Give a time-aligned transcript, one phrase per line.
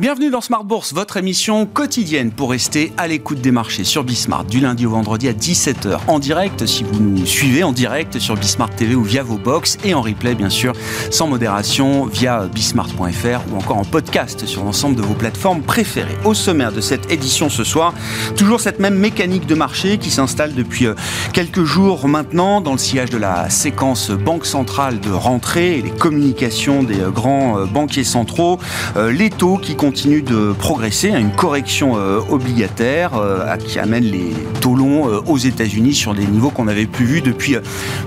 [0.00, 4.44] Bienvenue dans Smart Bourse, votre émission quotidienne pour rester à l'écoute des marchés sur Bismart
[4.44, 8.36] du lundi au vendredi à 17h en direct si vous nous suivez en direct sur
[8.36, 10.74] Bismart TV ou via vos box et en replay bien sûr
[11.10, 16.16] sans modération via bismart.fr ou encore en podcast sur l'ensemble de vos plateformes préférées.
[16.24, 17.92] Au sommaire de cette édition ce soir,
[18.36, 20.94] toujours cette même mécanique de marché qui s'installe depuis euh,
[21.32, 25.90] quelques jours maintenant dans le sillage de la séquence banque centrale de rentrée et les
[25.90, 28.60] communications des euh, grands euh, banquiers centraux,
[28.96, 34.34] les taux qui continue de progresser, à une correction euh, obligataire euh, qui amène les
[34.60, 37.56] taux euh, aux États-Unis sur des niveaux qu'on n'avait plus vus depuis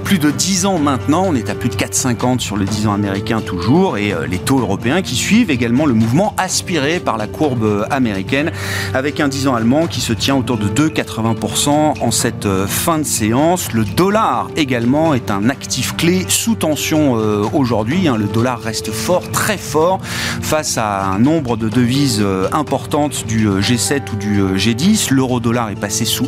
[0.04, 1.26] plus de 10 ans maintenant.
[1.28, 4.60] On est à plus de 4,50 sur le 10 ans américain toujours et les taux
[4.60, 8.52] européens qui suivent également le mouvement aspiré par la courbe américaine
[8.94, 13.04] avec un 10 ans allemand qui se tient autour de 2,80% en cette fin de
[13.04, 13.74] séance.
[13.74, 17.14] Le dollar également est un actif clé sous tension
[17.54, 18.08] aujourd'hui.
[18.08, 18.18] Hein.
[18.18, 20.00] Le dollar reste fort, très fort
[20.42, 25.12] face à un nombre de devises euh, importantes du euh, G7 ou du euh, G10.
[25.12, 26.28] L'euro-dollar est passé sous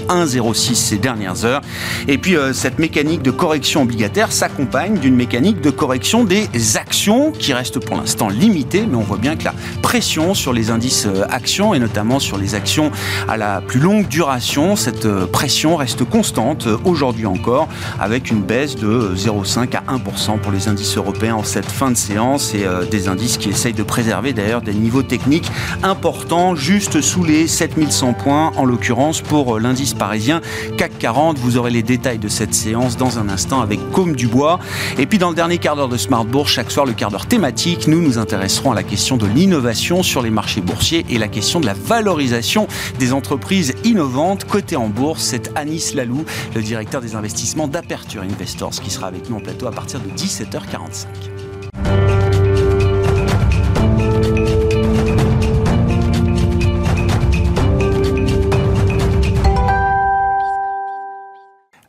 [0.52, 1.62] 1,06 ces dernières heures.
[2.08, 7.54] Et puis cette mécanique de correction obligataire s'accompagne d'une mécanique de correction des actions qui
[7.54, 11.74] reste pour l'instant limitée, mais on voit bien que la pression sur les indices actions
[11.74, 12.92] et notamment sur les actions
[13.28, 17.68] à la plus longue duration, cette pression reste constante aujourd'hui encore
[18.00, 21.98] avec une baisse de 0,5 à 1% pour les indices européens en cette fin de
[21.98, 25.52] séance et des indices qui essayent de préserver d'ailleurs des niveaux techniques
[25.84, 30.33] important, juste sous les 7100 points, en l'occurrence pour l'indice parisien
[30.78, 31.38] CAC 40.
[31.38, 34.60] Vous aurez les détails de cette séance dans un instant avec Côme Dubois.
[34.98, 37.26] Et puis dans le dernier quart d'heure de Smart Bourse, chaque soir le quart d'heure
[37.26, 41.28] thématique, nous nous intéresserons à la question de l'innovation sur les marchés boursiers et la
[41.28, 42.68] question de la valorisation
[43.00, 45.24] des entreprises innovantes cotées en bourse.
[45.24, 46.26] C'est Anis Lalou,
[46.56, 50.10] le directeur des investissements d'Aperture Investors, qui sera avec nous en plateau à partir de
[50.10, 51.43] 17h45.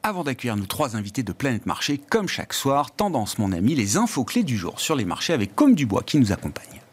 [0.07, 3.97] Avant d'accueillir nos trois invités de Planète Marché, comme chaque soir, tendance mon ami, les
[3.97, 6.84] infos clés du jour sur les marchés avec Comme Dubois qui nous accompagne.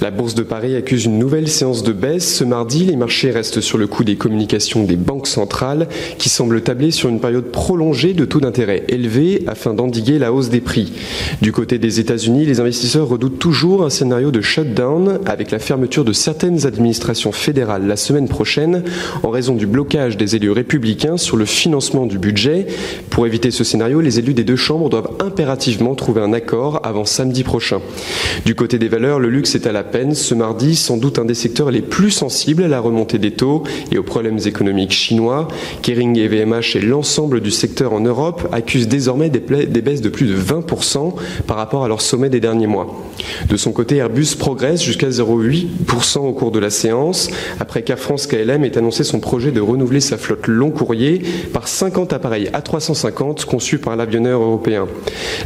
[0.00, 2.36] La Bourse de Paris accuse une nouvelle séance de baisse.
[2.36, 5.88] Ce mardi, les marchés restent sur le coup des communications des banques centrales
[6.18, 10.48] qui semblent tabler sur une période prolongée de taux d'intérêt élevés afin d'endiguer la hausse
[10.48, 10.92] des prix.
[11.40, 16.04] Du côté des États-Unis, les investisseurs redoutent toujours un scénario de shutdown avec la fermeture
[16.04, 18.82] de certaines administrations fédérales la semaine prochaine
[19.22, 22.66] en raison du blocage des élus républicains sur le financement du budget.
[23.10, 27.04] Pour éviter ce scénario, les élus des deux chambres doivent impérativement trouver un accord avant
[27.04, 27.80] samedi prochain.
[28.44, 31.24] Du côté des valeurs, le luxe est à la peine ce mardi, sans doute un
[31.24, 35.48] des secteurs les plus sensibles à la remontée des taux et aux problèmes économiques chinois.
[35.82, 40.26] Kering et VMH et l'ensemble du secteur en Europe accusent désormais des, baisses de plus
[40.26, 41.14] de 20%
[41.46, 42.94] par rapport à leur sommet des derniers mois.
[43.48, 48.26] De son côté, Airbus progresse jusqu'à 0,8% au cours de la séance, après qu'Air France
[48.26, 51.22] KLM ait annoncé son projet de renouveler sa flotte long courrier
[51.52, 54.86] par 50 appareils A350 conçus par l'avionneur européen.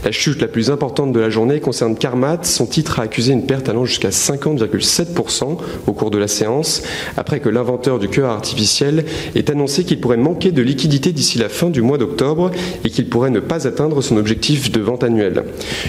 [0.05, 3.47] La chute la plus importante de la journée concerne Carmat, son titre a accusé une
[3.47, 6.82] perte allant jusqu'à 50,7% au cours de la séance,
[7.16, 9.04] après que l'inventeur du cœur artificiel
[9.34, 12.50] ait annoncé qu'il pourrait manquer de liquidité d'ici la fin du mois d'octobre
[12.84, 15.44] et qu'il pourrait ne pas atteindre son objectif de vente annuelle.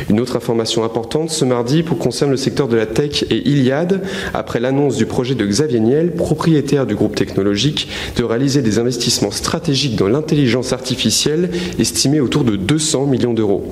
[0.09, 4.01] Une autre information importante ce mardi pour concerne le secteur de la tech et Iliad,
[4.33, 9.31] après l'annonce du projet de Xavier Niel, propriétaire du groupe technologique, de réaliser des investissements
[9.31, 13.63] stratégiques dans l'intelligence artificielle estimés autour de 200 millions d'euros.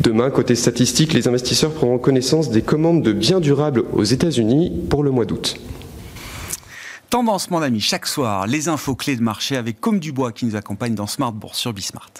[0.00, 5.02] Demain, côté statistique, les investisseurs prendront connaissance des commandes de biens durables aux États-Unis pour
[5.02, 5.56] le mois d'août.
[7.10, 10.56] Tendance, mon ami, chaque soir, les infos clés de marché avec Comme Dubois qui nous
[10.56, 12.12] accompagne dans Smart Bourse sur Bismart.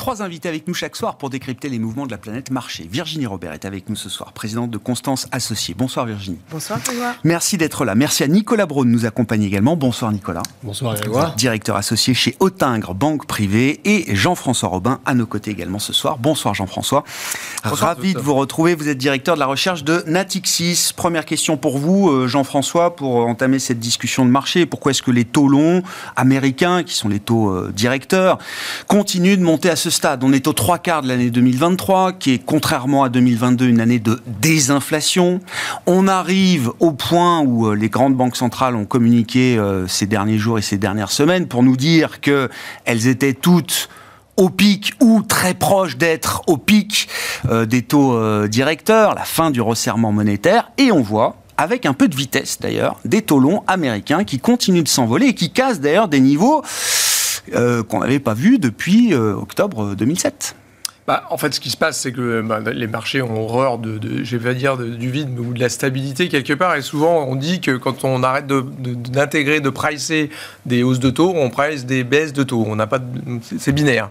[0.00, 2.88] Trois invités avec nous chaque soir pour décrypter les mouvements de la planète marché.
[2.90, 5.74] Virginie Robert est avec nous ce soir, présidente de Constance Associés.
[5.76, 6.38] Bonsoir Virginie.
[6.50, 7.16] Bonsoir Grégoire.
[7.22, 7.94] Merci d'être là.
[7.94, 9.76] Merci à Nicolas Braun de nous accompagner également.
[9.76, 10.42] Bonsoir Nicolas.
[10.62, 11.34] Bonsoir Grégoire.
[11.34, 16.16] Directeur associé chez Autingre Banque Privée et Jean-François Robin à nos côtés également ce soir.
[16.16, 17.04] Bonsoir Jean-François.
[17.62, 18.74] Ravi de vous retrouver.
[18.74, 20.92] Vous êtes directeur de la recherche de Natixis.
[20.96, 24.64] Première question pour vous euh, Jean-François pour entamer cette discussion de marché.
[24.64, 25.82] Pourquoi est-ce que les taux longs
[26.16, 28.38] américains, qui sont les taux euh, directeurs,
[28.86, 32.32] continuent de monter à ce stade On est aux trois quarts de l'année 2023, qui
[32.32, 35.40] est contrairement à 2022 une année de désinflation.
[35.86, 40.38] On arrive au point où euh, les grandes banques centrales ont communiqué euh, ces derniers
[40.38, 43.88] jours et ces dernières semaines pour nous dire qu'elles étaient toutes
[44.36, 47.08] au pic ou très proches d'être au pic
[47.50, 52.08] euh, des taux directeurs, la fin du resserrement monétaire, et on voit avec un peu
[52.08, 56.08] de vitesse d'ailleurs, des taux longs américains qui continuent de s'envoler et qui cassent d'ailleurs
[56.08, 56.62] des niveaux
[57.88, 60.56] qu'on n'avait pas vu depuis octobre 2007.
[61.10, 63.98] Bah, en fait, ce qui se passe, c'est que bah, les marchés ont horreur de,
[63.98, 66.76] de dire, du vide ou de la stabilité quelque part.
[66.76, 70.30] Et souvent, on dit que quand on arrête d'intégrer, de, pricer
[70.66, 72.64] des hausses de taux, on price des baisses de taux.
[72.64, 73.00] On n'a pas,
[73.58, 74.08] c'est binaire.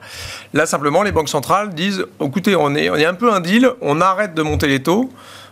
[0.54, 3.72] Là, simplement, les banques centrales disent, écoutez, on est, on est un peu un deal,
[3.80, 5.10] on arrête de monter les taux.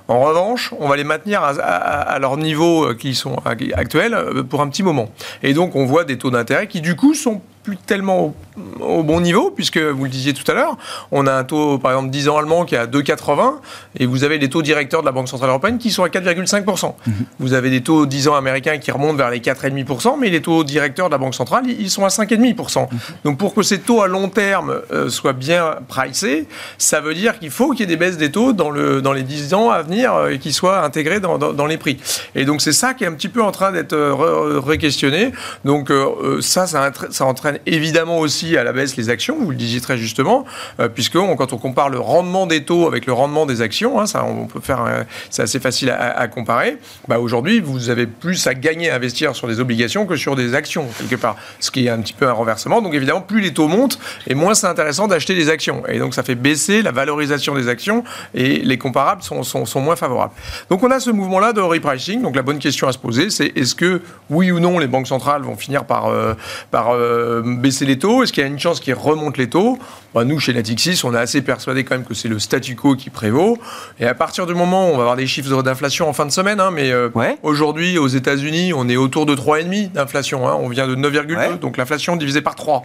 [0.10, 4.62] En revanche, on va les maintenir à, à leur niveau qui sont actuels euh, pour
[4.62, 5.12] un petit moment.
[5.44, 8.34] Et donc, on voit des taux d'intérêt qui, du coup, sont plus tellement
[8.80, 10.78] au, bon niveau, puisque vous le disiez tout à l'heure,
[11.12, 13.56] on a un taux, par exemple, 10 ans allemand qui est à 2,80,
[14.00, 16.96] et vous avez les taux directeurs de la Banque Centrale Européenne qui sont à 4,5%.
[17.06, 17.14] Mhm.
[17.40, 20.64] Vous avez des taux 10 ans américains qui remontent vers les 4,5%, mais les taux
[20.64, 22.88] directeurs de la Banque Centrale, ils sont à 5,5%.
[22.90, 23.00] Mhm.
[23.26, 26.48] Donc pour que ces taux à long terme euh, soient bien pricés,
[26.78, 29.12] ça veut dire qu'il faut qu'il y ait des baisses des taux dans, le, dans
[29.12, 31.98] les 10 ans à venir euh, et qui soient intégrés dans, dans, les prix.
[32.34, 35.34] Et donc c'est ça qui est un petit peu en train d'être euh, re-questionné.
[35.66, 35.92] Donc
[36.40, 39.98] ça, ça, ça entraîne évidemment aussi à la baisse les actions, vous le disiez très
[39.98, 40.46] justement,
[40.80, 44.08] euh, puisque quand on compare le rendement des taux avec le rendement des actions, hein,
[44.08, 46.78] ça on peut faire, c'est assez facile à, comparer.
[47.08, 50.54] Bah, aujourd'hui, vous avez plus à gagner à investir sur des obligations que sur des
[50.54, 52.82] actions quelque part, ce qui est un petit peu un renversement.
[52.82, 56.14] Donc évidemment, plus les taux montent, et moins c'est intéressant d'acheter des actions, et donc
[56.14, 60.34] ça fait baisser la valorisation des actions, et les comparables sont, sont, moins favorables.
[60.70, 62.22] Donc on a ce mouvement-là de repricing.
[62.22, 65.08] Donc la bonne question à se poser, c'est est-ce que oui ou non les banques
[65.08, 66.34] centrales vont finir par, euh,
[66.72, 69.80] par euh, baisser les taux Est-ce qu'il y a une chance qu'ils remontent les taux?
[70.14, 72.96] Bah, Nous, chez Natixis, on est assez persuadé quand même que c'est le statu quo
[72.96, 73.58] qui prévaut.
[74.00, 76.32] Et à partir du moment où on va avoir des chiffres d'inflation en fin de
[76.32, 77.10] semaine, hein, mais euh,
[77.44, 80.48] aujourd'hui, aux États-Unis, on est autour de 3,5 d'inflation.
[80.48, 80.58] Hein.
[80.60, 82.84] on vient de 9,2, donc l'inflation divisée par 3.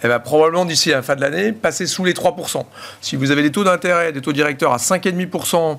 [0.00, 2.64] Elle va probablement, d'ici à la fin de l'année, passer sous les 3%.
[3.00, 5.78] Si vous avez des taux d'intérêt, des taux directeurs à 5,5%,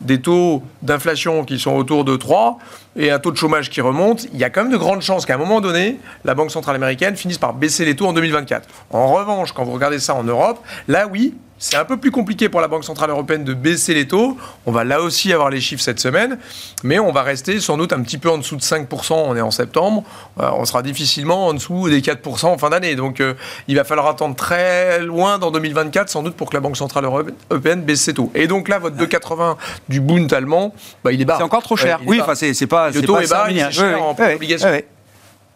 [0.00, 2.58] des taux d'inflation qui sont autour de 3
[2.96, 5.26] et un taux de chômage qui remonte, il y a quand même de grandes chances
[5.26, 8.68] qu'à un moment donné, la Banque centrale américaine finisse par baisser les taux en 2024.
[8.90, 12.50] En revanche, quand vous regardez ça en Europe, là oui, c'est un peu plus compliqué
[12.50, 14.36] pour la Banque Centrale Européenne de baisser les taux.
[14.66, 16.38] On va là aussi avoir les chiffres cette semaine,
[16.82, 19.40] mais on va rester sans doute un petit peu en dessous de 5%, on est
[19.40, 20.04] en septembre.
[20.40, 22.96] Euh, on sera difficilement en dessous des 4% en fin d'année.
[22.96, 23.32] Donc euh,
[23.66, 27.06] il va falloir attendre très loin dans 2024 sans doute pour que la Banque Centrale
[27.06, 28.30] Européenne baisse ses taux.
[28.34, 29.56] Et donc là, votre 2,80
[29.88, 31.36] du Bund allemand, bah, il est bas.
[31.38, 31.98] C'est encore trop cher.
[32.04, 32.90] oui, enfin c'est pas...
[32.90, 34.68] Le taux est bas, il est cher en obligation.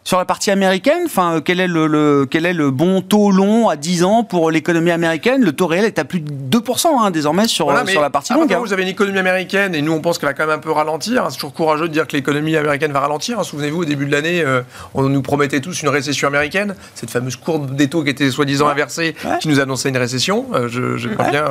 [0.08, 3.68] Sur la partie américaine, enfin, euh, quel est le, quel est le bon taux long
[3.68, 5.44] à 10 ans pour l'économie américaine?
[5.44, 8.50] Le taux réel est à plus de 2% hein, désormais sur, sur la partie longue.
[8.50, 8.58] Hein.
[8.58, 10.70] Vous avez une économie américaine et nous on pense qu'elle va quand même un peu
[10.70, 11.26] ralentir.
[11.28, 13.44] C'est toujours courageux de dire que l'économie américaine va ralentir.
[13.44, 14.62] Souvenez-vous, au début de l'année, euh,
[14.94, 16.74] on nous promettait tous une récession américaine.
[16.94, 20.46] Cette fameuse courbe des taux qui était soi-disant inversée, qui nous annonçait une récession.
[20.54, 21.44] Euh, je, je bien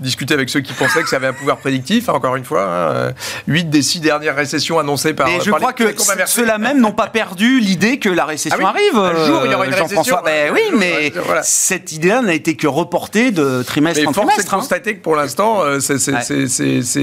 [0.00, 2.10] discuter avec ceux qui pensaient que ça avait un pouvoir prédictif.
[2.10, 3.14] encore une fois,
[3.46, 3.64] 8 hein.
[3.70, 5.26] des 6 dernières récessions annoncées par.
[5.28, 5.84] Et je crois que
[6.26, 8.96] ceux-là même n'ont pas perdu l'idée que la récession ah arrive.
[8.96, 10.18] Un jour, il y aura une récession.
[10.24, 11.12] Ben oui, mais
[11.42, 14.34] cette idée-là n'a été que reportée de trimestre mais en trimestre.
[14.34, 14.58] Force est de hein.
[14.58, 15.78] constater que pour l'instant, euh,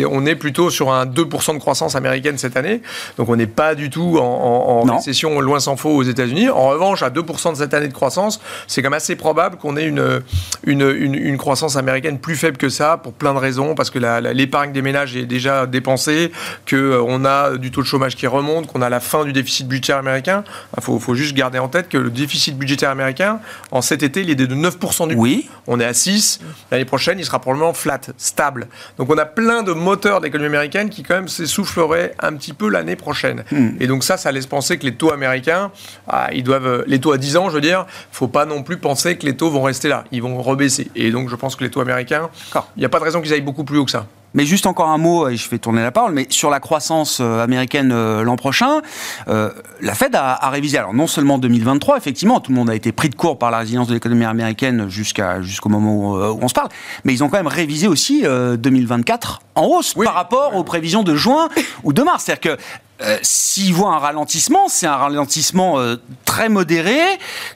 [0.09, 2.81] on est plutôt sur un 2% de croissance américaine cette année.
[3.17, 6.49] Donc on n'est pas du tout en, récession, loin s'en faut, aux États-Unis.
[6.49, 9.77] En revanche, à 2% de cette année de croissance, c'est quand même assez probable qu'on
[9.77, 10.21] ait une,
[10.63, 13.75] une, une, croissance américaine plus faible que ça pour plein de raisons.
[13.75, 13.99] Parce que
[14.33, 16.31] l'épargne des ménages est déjà dépensée,
[16.69, 19.67] qu'on euh, a du taux de chômage qui remonte, qu'on a la fin du déficit
[19.67, 20.43] budgétaire américain.
[20.81, 24.21] Il faut, faut juste garder en tête que le déficit budgétaire américain, en cet été,
[24.21, 25.47] il est de 9% du Oui.
[25.67, 26.39] On est à 6.
[26.71, 28.67] L'année prochaine, il sera probablement flat, stable.
[28.97, 32.53] Donc on a plein de moteurs de l'économie américaine qui quand même s'essouffleraient un petit
[32.53, 33.43] peu l'année prochaine.
[33.51, 33.69] Hmm.
[33.79, 35.71] Et donc ça, ça laisse penser que les taux américains,
[36.07, 38.77] ah, ils doivent, les taux à 10 ans, je veux dire, faut pas non plus
[38.77, 40.05] penser que les taux vont rester là.
[40.11, 40.89] Ils vont rebaisser.
[40.95, 42.29] Et donc je pense que les taux américains,
[42.75, 44.07] il n'y a pas de raison qu'ils aillent beaucoup plus haut que ça.
[44.33, 47.19] Mais juste encore un mot, et je fais tourner la parole, mais sur la croissance
[47.19, 48.81] euh, américaine euh, l'an prochain,
[49.27, 52.91] euh, la Fed a, révisé, alors non seulement 2023, effectivement, tout le monde a été
[52.91, 56.53] pris de court par la résilience de l'économie américaine jusqu'à jusqu'au moment où, on se
[56.53, 56.69] parle,
[57.03, 61.15] mais ils ont quand même révisé aussi 2024 en hausse par rapport aux prévisions de
[61.15, 61.49] juin
[61.83, 62.23] ou de mars.
[62.25, 62.61] C'est-à-dire que
[63.03, 66.99] euh, s'ils voient un ralentissement, c'est un ralentissement euh, très modéré,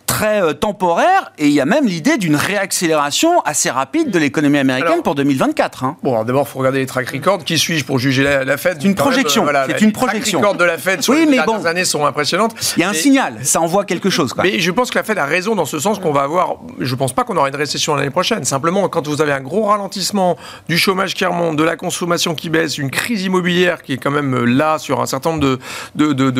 [0.05, 4.57] très euh, temporaire, et il y a même l'idée d'une réaccélération assez rapide de l'économie
[4.57, 5.83] américaine pour 2024.
[5.83, 5.97] Hein.
[6.03, 7.43] Bon, d'abord, il faut regarder les track records.
[7.43, 9.45] Qui suis-je pour juger la, la Fed Une projection.
[9.67, 10.39] c'est une projection.
[10.39, 12.55] Les track records de la Fed sur les dernières années sont impressionnantes.
[12.77, 14.33] Il y a un signal, ça envoie quelque chose.
[14.33, 14.43] Quoi.
[14.43, 16.55] Mais je pense que la Fed a raison dans ce sens qu'on va avoir.
[16.79, 18.43] Je ne pense pas qu'on aura une récession l'année prochaine.
[18.43, 20.37] Simplement, quand vous avez un gros ralentissement,
[20.67, 24.11] du chômage qui remonte, de la consommation qui baisse, une crise immobilière qui est quand
[24.11, 25.59] même là sur un certain nombre de,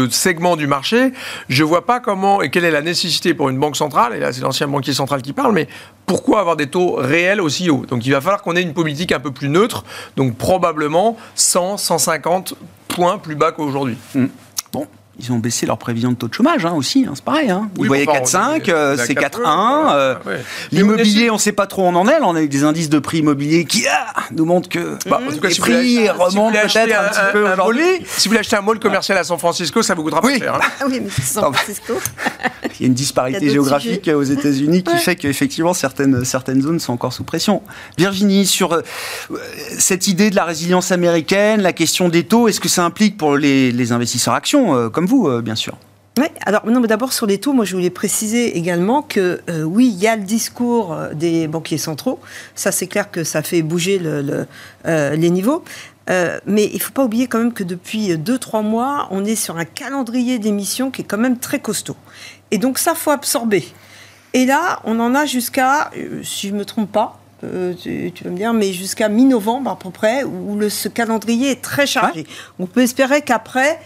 [0.10, 1.12] segments du marché,
[1.50, 4.20] je ne vois pas comment et quelle est la nécessité pour une banque centrale, et
[4.20, 5.68] là c'est l'ancien banquier central qui parle, mais
[6.06, 9.12] pourquoi avoir des taux réels aussi hauts Donc il va falloir qu'on ait une politique
[9.12, 9.84] un peu plus neutre,
[10.16, 12.56] donc probablement 100, 150
[12.88, 13.98] points plus bas qu'aujourd'hui.
[14.14, 14.26] Mmh.
[15.18, 17.50] Ils ont baissé leur prévision de taux de chômage hein, aussi, hein, c'est pareil.
[17.50, 17.70] Hein.
[17.80, 19.94] Ils voyaient 4,5, euh, c'est 4,1.
[19.94, 20.16] Euh,
[20.74, 22.20] l'immobilier, on ne sait pas trop où on en est.
[22.22, 25.32] on a eu des indices de prix immobiliers qui ah, nous montrent que bah, en
[25.32, 28.06] tout cas, les prix remontent peut-être un, petit peu aujourd'hui.
[28.06, 30.60] Si vous voulez acheter un mall commercial à San Francisco, ça vous coûtera pas cher.
[30.82, 31.94] Ah oui, mais San Francisco.
[32.78, 36.92] Il y a une disparité géographique aux États-Unis qui fait qu'effectivement certaines, certaines zones sont
[36.92, 37.62] encore sous pression.
[37.98, 38.82] Virginie, sur euh,
[39.78, 43.38] cette idée de la résilience américaine, la question des taux, est-ce que ça implique pour
[43.38, 45.78] les, les investisseurs actions comme vous, euh, bien sûr.
[46.18, 49.64] Oui, alors non, mais d'abord sur les taux, moi je voulais préciser également que euh,
[49.64, 52.20] oui, il y a le discours euh, des banquiers centraux.
[52.56, 54.48] Ça, c'est clair que ça fait bouger le,
[54.86, 55.64] les niveaux.
[56.08, 59.58] mais il ne faut pas oublier quand même que depuis 2-3 mois, on est sur
[59.58, 61.98] un calendrier d'émissions qui est quand même très costaud.
[62.52, 63.66] Et donc ça, faut absorber.
[64.34, 65.92] Et là, on en a jusqu'à,
[66.24, 69.90] si je ne me trompe pas, tu, vas me dire, mais jusqu'à mi-novembre à peu
[69.90, 72.26] près, où le, ce calendrier est très chargé.
[72.60, 73.80] On peut espérer qu'après,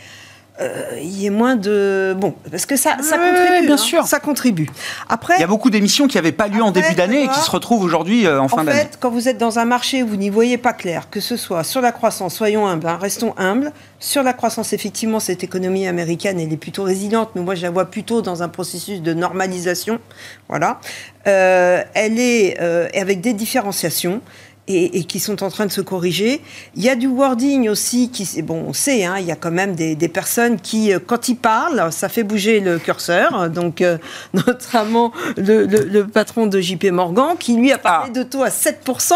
[1.01, 3.78] il y ait moins de bon parce que ça, ça contribue bien hein.
[3.78, 4.08] sûr.
[4.08, 4.70] Ça contribue.
[5.08, 7.39] Après il y a beaucoup d'émissions qui n'avaient pas lieu en début d'année et qui
[7.39, 8.80] se retrouvent aujourd'hui euh, en fin d'année.
[8.80, 11.20] en fait quand vous êtes dans un marché où vous n'y voyez pas clair que
[11.20, 15.44] ce soit sur la croissance soyons humbles hein, restons humbles sur la croissance effectivement cette
[15.44, 19.01] économie américaine elle est plutôt résiliente mais moi je la vois plutôt dans un processus
[19.01, 20.00] de normalisation
[20.48, 20.80] voilà.
[21.28, 22.60] Euh, elle est
[22.98, 24.22] avec des différenciations
[24.69, 26.41] et, qui sont en train de se corriger.
[26.75, 29.51] Il y a du wording aussi qui, bon, on sait, hein, il y a quand
[29.51, 33.49] même des, personnes qui, euh, quand ils parlent, ça fait bouger le curseur.
[33.59, 33.97] Donc, euh,
[34.33, 38.19] notamment le, patron de JP Morgan, qui lui a parlé ah.
[38.19, 39.13] de taux à 7%.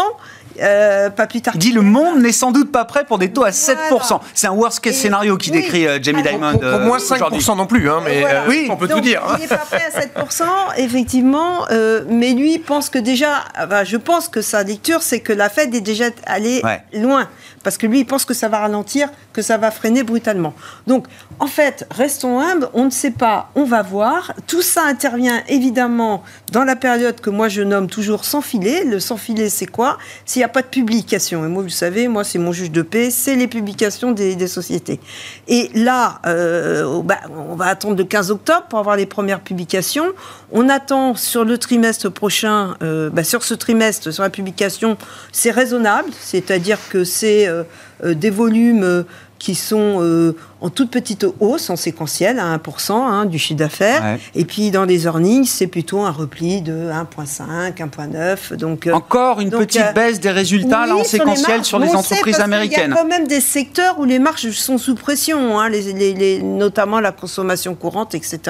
[0.60, 1.54] Euh, pas plus tard.
[1.56, 4.20] Il dit le monde n'est sans doute pas prêt pour des taux à 7%.
[4.34, 6.52] C'est un worst case scénario qui décrit euh, Jamie Dimon.
[6.52, 9.22] Pour, pour, moins 5% non plus, hein, mais euh, oui, on peut tout dire.
[9.36, 10.44] Il n'est pas prêt à 7%,
[10.76, 11.66] effectivement,
[12.08, 13.44] mais lui pense que déjà,
[13.84, 17.28] je pense que sa lecture, c'est que la Fed est déjà allée loin
[17.64, 20.54] parce que lui, il pense que ça va ralentir, que ça va freiner brutalement.
[20.86, 21.06] Donc,
[21.40, 24.32] en fait, restons humbles, on ne sait pas, on va voir.
[24.46, 26.22] Tout ça intervient évidemment
[26.52, 28.84] dans la période que moi je nomme toujours sans filet.
[28.84, 29.98] Le sans filet, c'est quoi?
[30.24, 31.44] S'il n'y a pas de publication.
[31.44, 35.00] Et moi, vous savez, moi, c'est mon juge de paix, c'est les publications des, sociétés.
[35.48, 40.06] Et là, euh, bah, on va attendre le 15 octobre pour avoir les premières publications.
[40.52, 44.96] On attend sur le trimestre prochain, euh, bah, sur ce trimestre, sur la publication,
[45.32, 47.64] c'est raisonnable, c'est-à-dire que c'est euh,
[48.02, 49.02] des volumes euh,
[49.38, 54.18] qui sont en toute petite hausse en séquentiel à 1% hein, du chiffre d'affaires.
[54.34, 58.54] Et puis dans les earnings, c'est plutôt un repli de 1,5, 1,9.
[58.54, 62.86] Donc, Encore une petite baisse des résultats là, en séquentiel sur les, entreprises américaines.
[62.86, 66.42] Il y a quand même des secteurs où les marges sont sous pression, hein, les,
[66.42, 68.40] notamment la consommation courante, etc.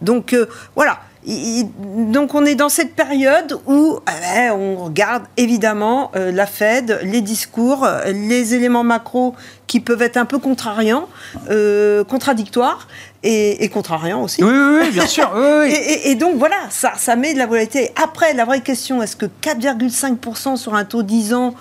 [0.00, 0.34] Donc
[0.74, 6.98] voilà donc on est dans cette période où eh, on regarde évidemment euh, la Fed,
[7.02, 9.34] les discours, les éléments macro
[9.66, 11.08] qui peuvent être un peu contrariants,
[11.50, 12.88] euh, contradictoires
[13.22, 14.42] et, contrariants aussi.
[14.42, 15.30] Oui, oui, bien sûr.
[16.04, 17.92] et, donc voilà, ça, ça met de la volatilité.
[18.02, 21.54] Après, la vraie question, est-ce que 4,5% sur un taux 10 ans,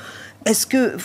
[0.50, 0.98] est-ce que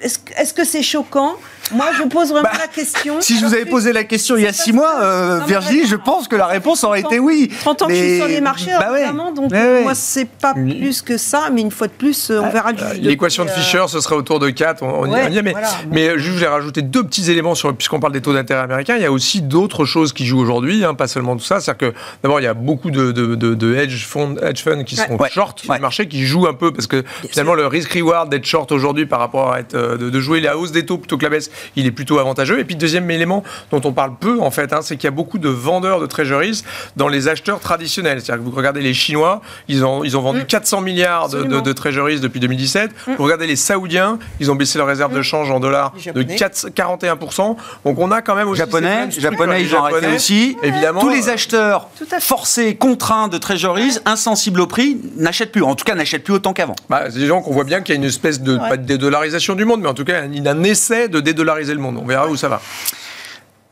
[0.00, 1.36] est-ce que c'est choquant?
[1.72, 3.20] Moi, je pose vraiment bah, la question.
[3.20, 5.96] Si je vous avais posé la question il y a six mois, euh, Virginie, je
[5.96, 7.50] pense que la réponse aurait été oui.
[7.60, 10.52] 30 ans que je suis sur les marchés, bah évidemment, donc euh, moi, c'est pas
[10.52, 13.84] plus que ça, mais une fois de plus, euh, on verra du L'équation de Fischer,
[13.88, 15.54] ce serait autour de 4, on, y revient, mais,
[15.90, 19.02] mais je voulais rajouter deux petits éléments, sur, puisqu'on parle des taux d'intérêt américains, il
[19.02, 21.96] y a aussi d'autres choses qui jouent aujourd'hui, hein, pas seulement tout ça, c'est-à-dire que
[22.22, 25.62] d'abord, il y a beaucoup de, de, de, hedge, funds, hedge funds qui sont short
[25.62, 29.18] du marché, qui jouent un peu, parce que finalement, le risk-reward d'être short aujourd'hui par
[29.18, 31.90] rapport à être, de, jouer la hausse des taux plutôt que la baisse, il est
[31.90, 35.04] plutôt avantageux et puis deuxième élément dont on parle peu en fait, hein, c'est qu'il
[35.04, 36.62] y a beaucoup de vendeurs de treasuries
[36.96, 38.20] dans les acheteurs traditionnels.
[38.20, 40.84] C'est-à-dire que vous regardez les Chinois, ils ont, ils ont vendu 400 mm.
[40.84, 42.90] milliards de, de, treasuries depuis 2017.
[42.90, 43.14] Mm.
[43.16, 45.24] Vous regardez les Saoudiens, ils ont baissé leur réserve de mm.
[45.24, 47.56] change en dollars de 4, 41%.
[47.84, 48.58] Donc on a quand même aussi...
[48.58, 50.56] Japonais, Japonais ils ont arrêté aussi.
[50.62, 51.00] Évidemment.
[51.00, 51.88] Tous les acheteurs
[52.20, 55.62] forcés, contraints de treasuries, insensibles au prix, n'achètent plus.
[55.62, 56.76] En tout cas, n'achètent plus autant qu'avant.
[56.88, 58.84] Bah, c'est des gens qu'on voit bien qu'il y a une espèce de, pas de
[58.84, 61.80] dédollarisation du monde, mais en tout cas, il y a un essai de dédollariser le
[61.80, 61.98] monde.
[62.00, 62.60] On verra où ça va.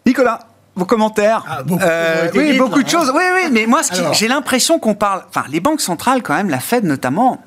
[0.07, 0.41] Nicolas
[0.75, 1.45] vos commentaires.
[1.47, 3.13] Ah, beaucoup, euh, oui, beaucoup de choses.
[3.15, 3.83] Oui, oui, mais moi,
[4.13, 5.23] j'ai l'impression qu'on parle.
[5.29, 7.43] Enfin, les banques centrales, quand même, la Fed notamment,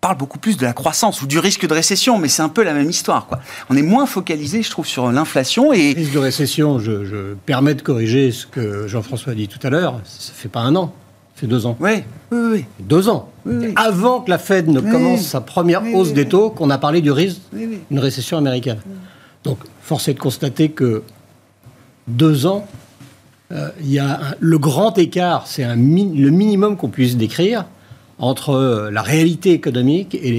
[0.00, 2.62] parle beaucoup plus de la croissance ou du risque de récession, mais c'est un peu
[2.62, 3.26] la même histoire.
[3.26, 3.40] Quoi.
[3.70, 5.72] On est moins focalisé, je trouve, sur l'inflation.
[5.72, 5.94] Et...
[5.94, 9.66] Le risque de récession, je, je permets de corriger ce que Jean-François a dit tout
[9.66, 10.94] à l'heure, ça fait pas un an,
[11.34, 11.76] fait deux ans.
[11.80, 12.64] Oui, oui, oui.
[12.80, 13.30] Deux ans.
[13.76, 17.10] Avant que la Fed ne commence sa première hausse des taux, qu'on a parlé du
[17.10, 18.78] risque d'une récession américaine.
[19.44, 21.02] Donc, force est de constater que
[22.08, 22.66] deux ans,
[23.52, 27.66] euh, il y a le grand écart, c'est le minimum qu'on puisse décrire
[28.18, 30.30] entre euh, la réalité économique et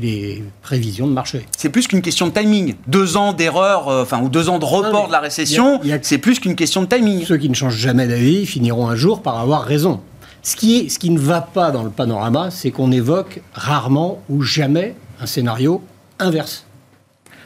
[0.00, 1.46] les, prévisions de marché.
[1.56, 2.76] C'est plus qu'une question de timing.
[2.86, 6.38] Deux ans d'erreur, euh, enfin, ou deux ans de report de la récession, c'est plus
[6.38, 7.24] qu'une question de timing.
[7.24, 10.00] Ceux qui ne changent jamais d'avis finiront un jour par avoir raison.
[10.42, 14.42] Ce qui, ce qui ne va pas dans le panorama, c'est qu'on évoque rarement ou
[14.42, 15.82] jamais un scénario
[16.18, 16.66] inverse.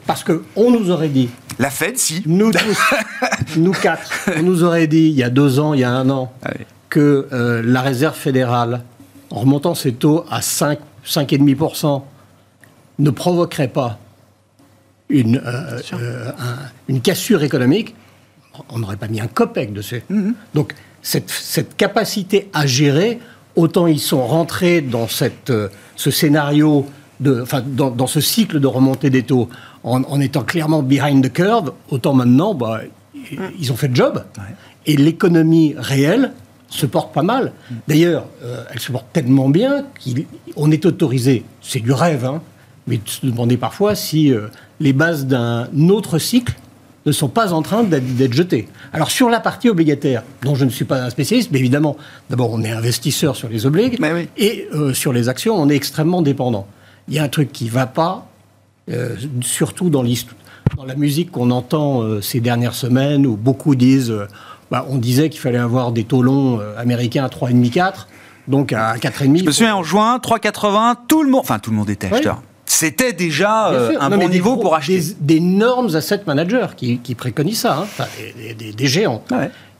[0.06, 1.28] Parce qu'on nous aurait dit.
[1.58, 2.22] La Fed, si.
[2.26, 2.94] Nous tous,
[3.56, 6.08] nous quatre, on nous aurait dit il y a deux ans, il y a un
[6.10, 6.50] an, ah
[6.88, 8.82] que euh, la réserve fédérale
[9.30, 12.02] en remontant ces taux à 5, 5,5%,
[12.98, 13.98] ne provoquerait pas
[15.08, 16.32] une, euh, euh,
[16.88, 17.94] une cassure économique,
[18.70, 20.02] on n'aurait pas mis un copec dessus.
[20.10, 20.32] Mm-hmm.
[20.54, 20.74] Donc,
[21.06, 23.20] cette, cette, capacité à gérer,
[23.54, 26.84] autant ils sont rentrés dans cette, euh, ce scénario,
[27.20, 29.48] de, enfin, dans, dans, ce cycle de remontée des taux
[29.84, 32.80] en, étant clairement behind the curve, autant maintenant, bah,
[33.14, 33.36] mm.
[33.60, 34.25] ils ont fait le job.
[34.86, 36.32] Et l'économie réelle,
[36.68, 37.52] se porte pas mal.
[37.86, 39.84] D'ailleurs, euh, elle se porte tellement bien
[40.56, 42.42] qu'on est autorisé, c'est du rêve, hein,
[42.88, 44.48] mais de se demander parfois si euh,
[44.80, 46.56] les bases d'un autre cycle
[47.06, 48.68] ne sont pas en train d'être jetées.
[48.92, 51.96] Alors sur la partie obligataire, dont je ne suis pas un spécialiste, mais évidemment,
[52.28, 53.98] d'abord on est investisseur sur les obligues,
[54.36, 56.66] et euh, sur les actions, on est extrêmement dépendant.
[57.08, 58.26] Il y a un truc qui ne va pas,
[59.40, 60.04] surtout dans,
[60.76, 64.12] dans la musique qu'on entend ces dernières semaines, où beaucoup disent
[64.70, 68.06] bah, on disait qu'il fallait avoir des taux longs euh, américains à 3,5-4,
[68.48, 69.38] donc à 4,5.
[69.38, 72.42] Je me souviens en juin, 3,80, tout le monde, enfin tout le monde était acheteur.
[72.78, 75.00] C'était déjà euh, un bon niveau pour acheter.
[75.18, 78.04] Des, normes asset managers qui, préconisent ça, hein.
[78.76, 79.23] des, géants.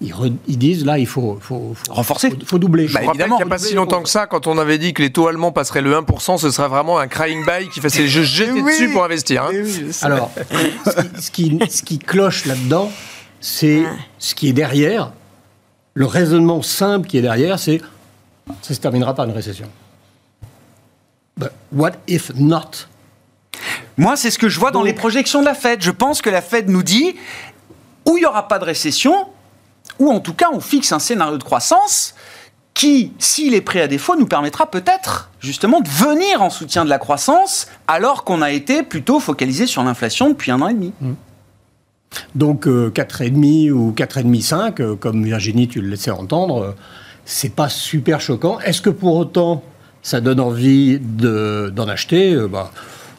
[0.01, 1.39] Ils, disent là, il faut,
[1.91, 2.89] renforcer, il faut, doubler.
[2.89, 5.03] Bah, évidemment, il n'y a pas si longtemps que ça, quand on avait dit que
[5.03, 8.23] les taux allemands passeraient le 1%, ce serait vraiment un crying buy qui faisait je
[8.23, 9.43] jeter dessus pour investir.
[9.45, 9.53] Hein.
[10.01, 10.31] Alors,
[11.21, 12.91] ce qui, ce qui cloche là-dedans,
[13.43, 13.83] c'est
[14.19, 15.13] ce qui est derrière.
[15.93, 17.83] Le raisonnement simple qui est derrière, c'est
[18.47, 19.67] ça ne se terminera pas une récession.
[21.39, 22.87] But what if not?
[23.97, 25.83] Moi, c'est ce que je vois dans les projections de la Fed.
[25.83, 27.17] Je pense que la Fed nous dit
[28.07, 29.27] où il n'y aura pas de récession,
[29.99, 32.15] ou en tout cas, on fixe un scénario de croissance
[32.75, 36.91] qui, s'il est prêt à défaut, nous permettra peut-être justement de venir en soutien de
[36.91, 40.93] la croissance, alors qu'on a été plutôt focalisé sur l'inflation depuis un an et demi.
[41.01, 41.13] Mm.
[42.35, 46.73] Donc 4,5 euh, ou 4,5, 5, euh, comme Virginie, tu le laissais entendre, euh,
[47.25, 48.61] c'est pas super choquant.
[48.61, 49.63] Est-ce que pour autant,
[50.07, 52.71] ça donne envie d'en acheter bah,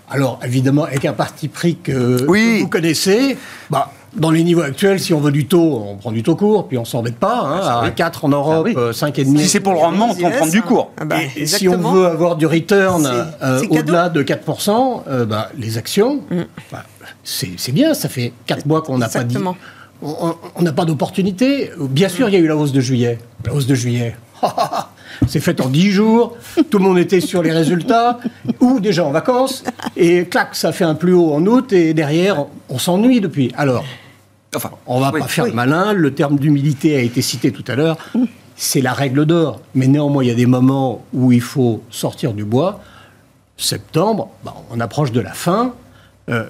[0.09, 3.37] Alors, évidemment, avec un parti pris que, vous connaissez,
[3.69, 6.69] bah, dans les niveaux actuels, si on veut du taux, on prend du taux court,
[6.69, 7.41] puis on s'embête pas.
[7.41, 9.37] Hein, ah, à 4 en Europe, 5,5.
[9.37, 10.91] Si c'est pour le rendement, on peut prendre du court.
[10.97, 13.05] Ah bah, et, si on veut avoir du return
[13.69, 15.03] au-delà de 4%,
[15.57, 16.43] les actions, mm
[17.23, 19.37] c'est bien, ça fait 4 mois qu'on n'a pas dit.
[20.01, 21.71] On n'a pas d'opportunité.
[21.77, 23.19] Bien sûr, il y a eu la hausse de juillet.
[23.45, 24.15] La hausse de juillet.
[25.27, 26.37] c'est fait en 10 jours.
[26.69, 28.19] Tout le monde était sur les résultats,
[28.59, 29.63] ou déjà en vacances.
[29.95, 33.51] Et clac, ça fait un plus haut en août, et derrière, on s'ennuie depuis.
[33.57, 33.85] Alors,
[34.55, 35.93] enfin, on va pas faire le malin.
[35.93, 37.97] Le terme d'humilité a été cité tout à l'heure.
[38.55, 39.61] C'est la règle d'or.
[39.75, 42.81] Mais néanmoins, il y a des moments où il faut sortir du bois.
[43.57, 45.73] Septembre, bah, on approche de la fin.
[46.29, 46.45] Euh,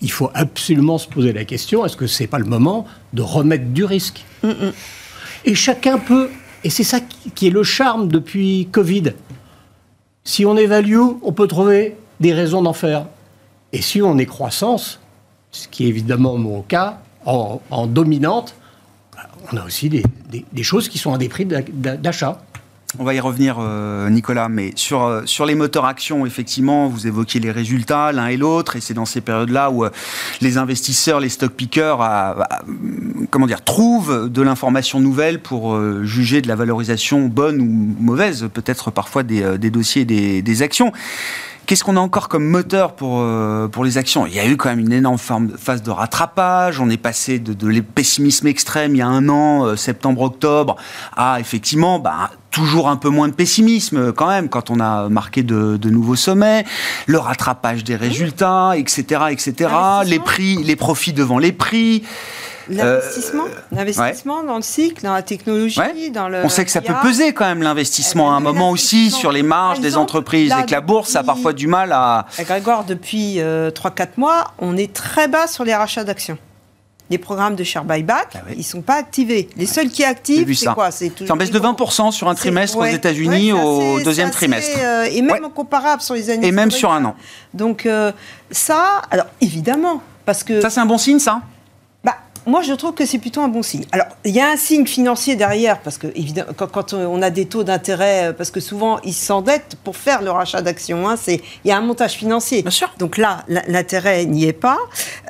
[0.00, 3.22] il faut absolument se poser la question est-ce que ce n'est pas le moment de
[3.22, 4.24] remettre du risque?
[5.44, 6.30] Et chacun peut,
[6.64, 9.14] et c'est ça qui est le charme depuis Covid.
[10.24, 13.06] Si on évalue, on peut trouver des raisons d'en faire.
[13.72, 15.00] Et si on est croissance,
[15.50, 18.54] ce qui est évidemment mon cas, en, dominante,
[19.52, 22.42] on a aussi des, des, choses qui sont à des prix d'achat.
[22.98, 27.06] On va y revenir, euh, Nicolas, mais sur, euh, sur les moteurs actions, effectivement, vous
[27.06, 29.90] évoquiez les résultats l'un et l'autre, et c'est dans ces périodes-là où euh,
[30.40, 31.98] les investisseurs, les stock pickers,
[33.30, 38.90] comment dire, trouvent de l'information nouvelle pour juger de la valorisation bonne ou mauvaise, peut-être
[38.90, 40.92] parfois des, des dossiers, des, des actions.
[41.70, 44.26] Qu'est-ce qu'on a encore comme moteur pour, euh, pour les actions?
[44.26, 46.80] Il y a eu quand même une énorme phase de rattrapage.
[46.80, 50.74] On est passé de, de pessimisme extrême il y a un an, euh, septembre-octobre,
[51.16, 55.44] à effectivement bah, toujours un peu moins de pessimisme quand même quand on a marqué
[55.44, 56.64] de, de nouveaux sommets,
[57.06, 59.70] le rattrapage des résultats, etc., etc.
[60.06, 62.02] Les prix, les profits devant les prix.
[62.70, 66.44] L'investissement, euh, l'investissement dans le cycle, dans la technologie, dans le.
[66.44, 69.42] On sait que ça peut peser quand même l'investissement à un moment aussi sur les
[69.42, 72.26] marges des entreprises et que la bourse a parfois du mal à.
[72.38, 73.70] Grégoire, depuis 3-4 euh,
[74.16, 76.38] mois, on est très bas sur les rachats d'actions.
[77.10, 79.48] Les programmes de share buyback, ah ils ne sont pas activés.
[79.56, 80.92] Les seuls qui activent, c'est quoi?
[80.92, 84.78] C'est en baisse de 20% sur un trimestre aux États-Unis au deuxième trimestre.
[84.80, 86.46] Euh, et même comparable sur les années.
[86.46, 87.16] Et même sur un an.
[87.52, 87.88] Donc
[88.50, 90.60] ça, alors évidemment, parce que.
[90.60, 91.40] Ça, c'est un bon signe, ça?
[92.46, 93.84] Moi, je trouve que c'est plutôt un bon signe.
[93.92, 97.46] Alors, il y a un signe financier derrière, parce que, évidemment, quand, on a des
[97.46, 101.08] taux d'intérêt, euh, parce que souvent, ils s'endettent pour faire le rachat d'actions.
[101.08, 102.62] Hein, il y a un montage financier.
[102.62, 102.92] Bien sûr.
[102.98, 104.78] Donc là, l'intérêt n'y est pas.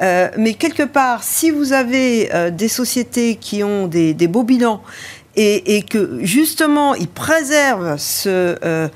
[0.03, 4.81] Euh, mais quelque part, si vous avez euh, des sociétés qui ont des, beaux bilans
[5.37, 8.89] et, que, justement, ils préservent ce...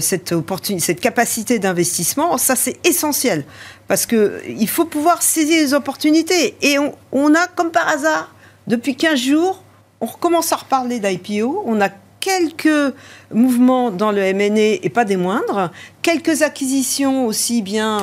[0.00, 3.44] cette, opportunité, cette capacité d'investissement, ça c'est essentiel.
[3.92, 6.56] Parce qu'il faut pouvoir saisir les opportunités.
[6.62, 8.34] Et on, a, comme par hasard,
[8.66, 9.62] depuis 15 jours,
[10.00, 11.62] on recommence à reparler d'IPO.
[11.66, 12.94] On a quelques
[13.34, 15.70] mouvements dans le MNE et pas des moindres.
[16.00, 17.98] Quelques acquisitions aussi bien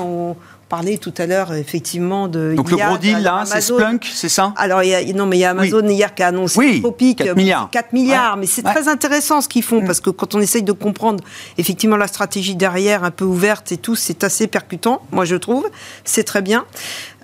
[0.69, 2.53] parlait tout à l'heure effectivement de.
[2.55, 4.53] Donc le gros deal là, c'est Splunk, c'est ça?
[4.55, 7.15] Alors il y a, non, mais il y a Amazon hier qui a annoncé oui,
[7.15, 7.69] 4 milliards.
[7.71, 9.85] 4 milliards, mais c'est très intéressant ce qu'ils font mm.
[9.85, 11.23] parce que quand on essaye de comprendre
[11.57, 15.67] effectivement la stratégie derrière, un peu ouverte et tout, c'est assez percutant, moi je trouve.
[16.05, 16.65] C'est très bien.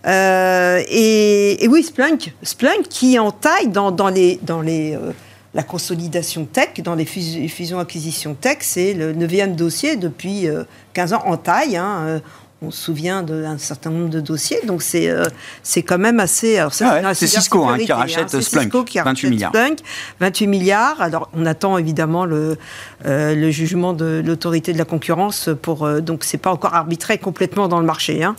[0.07, 5.11] Euh, et, oui, Splunk, Splunk qui est en taille dans, dans les dans les euh,
[5.55, 10.47] la consolidation tech, dans les fusions-acquisitions tech, c'est le neuvième dossier depuis
[10.93, 11.77] 15 euh, ans en taille.
[11.77, 12.21] Hein,
[12.65, 15.25] on se souvient d'un certain nombre de dossiers, donc c'est euh,
[15.63, 16.57] c'est quand même assez.
[16.57, 16.69] Ah
[17.13, 19.51] c'est Cisco hein, qui rachète hein, Splunk, Cisco qui 28 milliards.
[19.51, 19.79] Splunk,
[20.19, 21.01] 28 milliards.
[21.01, 22.57] Alors on attend évidemment le,
[23.05, 27.17] euh, le jugement de l'autorité de la concurrence pour euh, donc c'est pas encore arbitré
[27.17, 28.35] complètement dans le marché, hein,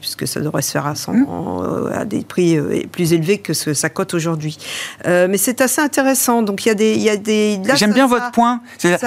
[0.00, 1.92] puisque ça devrait se faire à, mmh.
[1.94, 2.58] à des prix
[2.90, 4.58] plus élevés que ce que ça cote aujourd'hui.
[5.04, 6.42] mais c'est assez intéressant.
[6.42, 7.60] Donc il y a des il y a des.
[7.74, 8.60] J'aime bien votre point.
[8.78, 8.98] C'est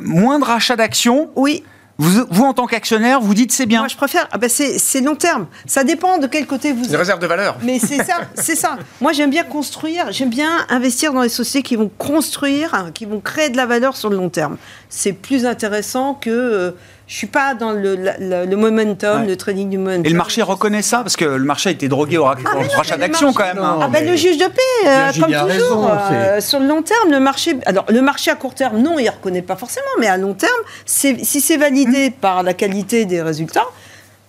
[0.00, 1.30] moins de rachat d'actions.
[1.36, 1.62] Oui.
[2.00, 3.80] Vous, vous, en tant qu'actionnaire, vous dites c'est bien.
[3.80, 4.28] Moi, je préfère.
[4.30, 5.46] Ah ben c'est long terme.
[5.66, 6.84] Ça dépend de quel côté vous.
[6.84, 7.56] Une réserve de valeur.
[7.62, 8.78] Mais c'est ça, c'est ça.
[9.00, 10.12] Moi, j'aime bien construire.
[10.12, 13.66] J'aime bien investir dans les sociétés qui vont construire, hein, qui vont créer de la
[13.66, 14.58] valeur sur le long terme.
[14.88, 16.30] C'est plus intéressant que.
[16.30, 16.70] Euh,
[17.08, 20.04] je suis pas dans le, le, momentum, le trading du momentum.
[20.04, 22.36] Et le marché reconnaît ça parce que le marché a été drogué au, ah,
[22.76, 23.58] rachat d'actions quand même.
[23.58, 23.78] Hein.
[23.80, 27.18] Ah ben, le juge de paix, euh, comme toujours, euh, sur le long terme, le
[27.18, 27.56] marché.
[27.64, 30.52] Alors le marché à court terme, non, il reconnaît pas forcément, mais à long terme,
[30.84, 32.12] si c'est validé mmh.
[32.20, 33.66] par la qualité des résultats,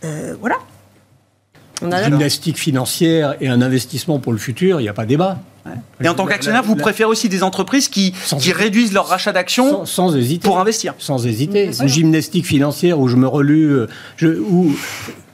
[0.05, 0.55] euh, voilà.
[1.81, 5.37] On a gymnastique financière et un investissement pour le futur, il n'y a pas débat.
[6.01, 9.85] Et en tant qu'actionnaire, vous préférez aussi des entreprises qui, qui réduisent leur rachat d'actions
[9.85, 10.43] sans, hésiter.
[10.43, 11.71] pour investir Sans hésiter.
[11.73, 13.71] C'est une gymnastique financière où je me relue.
[13.71, 14.75] Euh, je, où,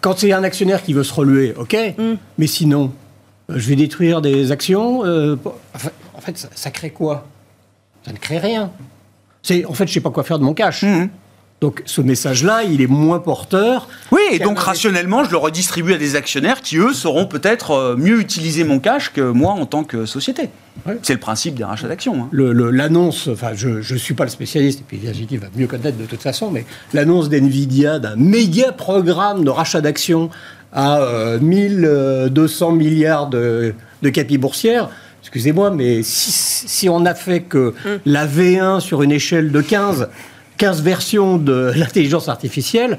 [0.01, 1.75] quand c'est un actionnaire qui veut se reluer, ok.
[1.97, 2.13] Mm.
[2.37, 2.91] Mais sinon,
[3.49, 5.05] euh, je vais détruire des actions.
[5.05, 5.35] Euh,
[6.13, 7.27] en fait, ça, crée quoi?
[8.05, 8.71] Ça ne crée rien.
[9.67, 10.83] En fait, je ne sais pas quoi faire de mon cash.
[10.83, 11.09] Mm.
[11.61, 13.87] Donc ce message-là, il est moins porteur.
[14.11, 17.95] Oui, et donc rationnellement, je le redistribue à des actionnaires qui, eux, sauront peut-être euh,
[17.95, 20.49] mieux utiliser mon cash que moi en tant que société.
[21.01, 22.23] C'est le principe des rachats d'actions.
[22.23, 22.29] Hein.
[22.33, 26.05] L'annonce, enfin, je ne suis pas le spécialiste, et puis Virginie va mieux connaître de
[26.05, 30.29] toute façon, mais l'annonce d'NVIDIA d'un méga programme de rachat d'actions
[30.73, 34.89] à 1200 euh, milliards de, de capis boursières,
[35.21, 37.99] excusez-moi, mais si, si, on a fait que hum.
[38.05, 40.09] la V1 sur une échelle de 15
[40.57, 42.97] 15 versions de l'intelligence artificielle,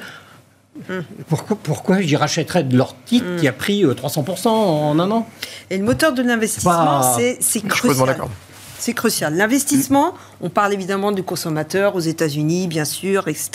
[1.29, 5.27] pourquoi, pourquoi j'y rachèterais de leur titre qui a pris 300% euh, en un an?
[5.71, 8.16] Et le moteur de l'investissement, c'est crucial.
[8.79, 9.35] C'est crucial.
[9.35, 13.51] L'investissement, on parle évidemment du consommateur aux États-Unis, bien sûr, etc.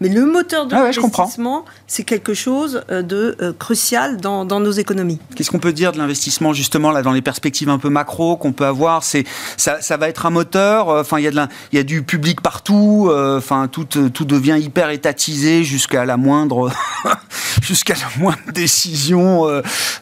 [0.00, 4.70] Mais le moteur de ah l'investissement, c'est quelque chose euh, de euh, crucial dans, nos
[4.70, 5.18] économies.
[5.34, 8.52] Qu'est-ce qu'on peut dire de l'investissement justement là dans les perspectives un peu macro qu'on
[8.52, 9.04] peut avoir?
[9.04, 9.24] C'est
[9.56, 10.88] ça, ça, va être un moteur?
[10.88, 13.10] Euh, enfin, il y a y du public partout.
[13.10, 16.70] Enfin, tout, tout devient hyper étatisé jusqu'à la moindre
[17.62, 19.46] jusqu'à la moindre décision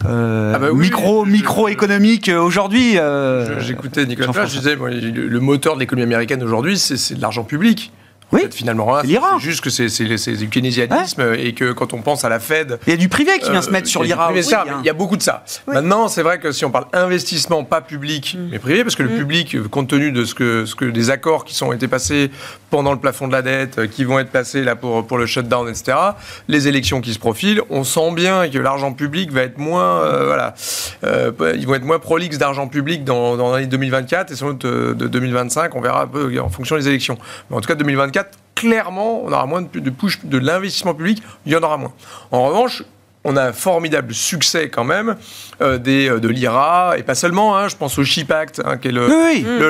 [0.05, 2.97] ah bah micro micro économique aujourd'hui.
[3.61, 7.93] J'écoutais Nicolas, je disais le moteur de l'économie américaine aujourd'hui, c'est de l'argent public.
[8.33, 12.41] Oui, finalement, c'est juste que c'est du keynésianisme et que quand on pense à la
[12.41, 12.79] Fed.
[12.87, 14.33] Il y a du privé qui vient se mettre sur l'IRA.
[14.33, 14.65] Oui, hein.
[14.81, 15.45] il y a beaucoup de ça.
[15.67, 18.49] Maintenant, c'est vrai que si on parle investissement, pas public, mm.
[18.51, 19.19] mais privé, parce que le mm.
[19.19, 22.31] public, compte tenu de ce que, ce que des accords qui sont été passés
[22.71, 25.27] pendant le plafond de la dette, euh, qui vont être passés là pour, pour le
[25.27, 25.97] shutdown, etc.,
[26.49, 30.03] les élections qui se profilent, on sent bien que l'argent public va être moins.
[30.03, 30.55] Euh, voilà.
[31.05, 34.67] Euh, ils vont être moins prolixes d'argent public dans, dans l'année 2024 et sans doute
[34.67, 35.75] de 2025.
[35.77, 37.19] On verra un peu en fonction des élections.
[37.51, 38.16] Mais en tout cas, 2024,
[38.55, 41.93] clairement, on aura moins de, de push de l'investissement public, il y en aura moins.
[42.31, 42.83] En revanche,
[43.27, 45.17] on a un formidable succès quand même
[45.61, 48.77] euh, des, euh, de l'IRA, et pas seulement, hein, je pense au Chip Act, hein,
[48.77, 49.09] qui est le,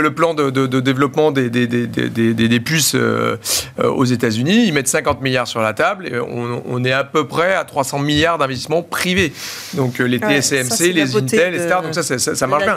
[0.01, 3.37] le, plan de, de, développement des, des, des, des puces euh,
[3.83, 4.67] aux États-Unis.
[4.67, 7.65] Ils mettent 50 milliards sur la table, et on, on est à peu près à
[7.65, 9.33] 300 milliards d'investissements privés.
[9.75, 11.77] Donc les TSMC, les Intel, etc.
[11.83, 12.77] Donc ça, ça, marche bien.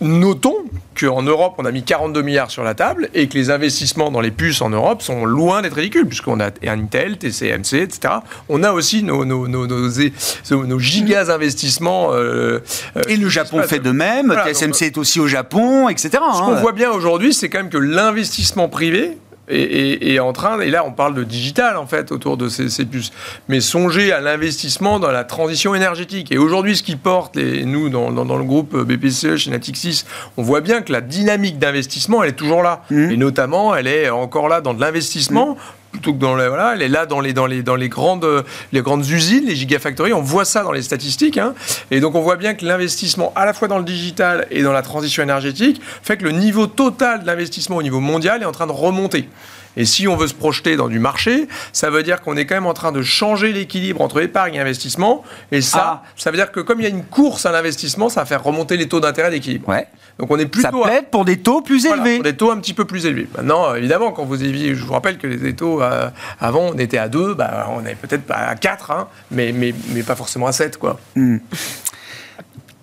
[0.00, 0.56] Notons
[0.98, 4.20] qu'en Europe, on a mis 42 milliards sur la table et que les investissements dans
[4.20, 8.14] les puces en Europe sont loin d'être ridicules, puisqu'on a Intel, TCMC, etc.
[8.48, 12.10] On a aussi nos, nos, nos, nos, gigas investissements.
[12.12, 12.60] Euh,
[13.08, 16.10] et le Japon fait de même, TSMC est aussi au Japon, etc.
[16.12, 16.60] Ce qu'on hein.
[16.60, 19.18] voit bien aujourd'hui, c'est quand même que l'investissement privé
[19.50, 23.12] et, en train, et là on parle de digital en fait autour de ces, puces,
[23.48, 26.32] mais songez à l'investissement dans la transition énergétique.
[26.32, 30.04] Et aujourd'hui, ce qui porte, et nous dans, le groupe BPCE chez Natixis,
[30.36, 32.82] on voit bien que la dynamique d'investissement, elle est toujours là.
[32.90, 33.10] Mmh.
[33.10, 35.56] Et notamment, elle est encore là dans de l'investissement
[35.90, 38.82] plutôt que dans les, elle est là dans les, dans les, dans les, grandes, les
[38.82, 40.12] grandes usines, les gigafactories.
[40.12, 41.38] On voit ça dans les statistiques.
[41.38, 41.54] Hein.
[41.90, 44.72] Et donc, on voit bien que l'investissement, à la fois dans le digital et dans
[44.72, 48.52] la transition énergétique, fait que le niveau total de l'investissement au niveau mondial est en
[48.52, 49.28] train de remonter.
[49.78, 52.56] Et si on veut se projeter dans du marché, ça veut dire qu'on est quand
[52.56, 55.24] même en train de changer l'équilibre entre épargne et investissement.
[55.52, 56.08] Et ça, ah.
[56.16, 58.42] ça veut dire que comme il y a une course à l'investissement, ça va faire
[58.42, 59.68] remonter les taux d'intérêt d'équilibre.
[59.68, 59.86] Ouais.
[60.18, 62.16] Donc on est plutôt ça plaide pour des taux plus élevés.
[62.16, 63.28] pour des taux un petit peu plus élevés.
[63.36, 66.10] Maintenant, évidemment, quand vous aviez, je vous rappelle que les taux euh,
[66.40, 70.02] avant, on était à 2, bah, on est peut-être à 4, hein, mais, mais, mais,
[70.02, 70.76] pas forcément à 7.
[70.76, 70.98] Quoi.
[71.14, 71.36] Hmm.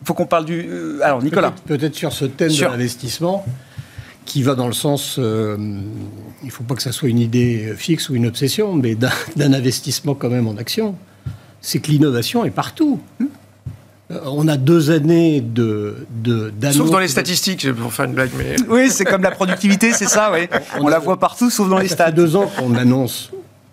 [0.06, 0.66] faut qu'on parle du.
[0.70, 1.54] Euh, alors, Nicolas.
[1.66, 3.46] Peut-être sur ce thème de l'investissement,
[4.26, 5.56] qui va dans le sens, euh,
[6.42, 8.96] il ne faut pas que ça soit une idée fixe ou une obsession, mais
[9.36, 10.96] d'un investissement quand même en action,
[11.62, 13.00] c'est que l'innovation est partout.
[14.12, 18.30] Euh, on a deux années de, de Sauf dans les statistiques, pour faire une blague.
[18.38, 18.56] Mais...
[18.70, 20.48] Oui, c'est comme la productivité, c'est ça, oui.
[20.80, 21.98] On, la voit partout, sauf dans les stats.
[21.98, 23.32] Ça fait deux ans qu'on annonce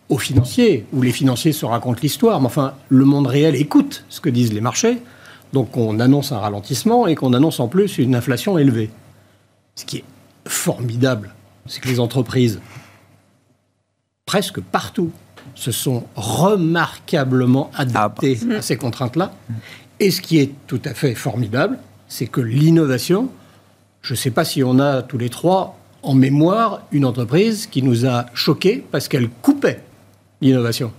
[0.08, 4.20] aux financiers, où les financiers se racontent l'histoire, mais enfin, le monde réel écoute ce
[4.20, 4.98] que disent les marchés.
[5.52, 8.90] Donc on annonce un ralentissement et qu'on annonce en plus une inflation élevée.
[9.74, 10.04] Ce qui est
[10.46, 11.35] formidable,
[11.66, 12.61] c'est que les entreprises,
[14.26, 15.11] presque partout,
[15.55, 18.57] se sont remarquablement adaptées ah bah.
[18.57, 19.33] à ces contraintes-là.
[20.00, 21.78] Et ce qui est tout à fait formidable,
[22.09, 23.28] c'est que l'innovation,
[24.02, 27.83] je ne sais pas si on a tous les trois en mémoire une entreprise qui
[27.83, 29.81] nous a choqués parce qu'elle coupait
[30.40, 30.92] l'innovation.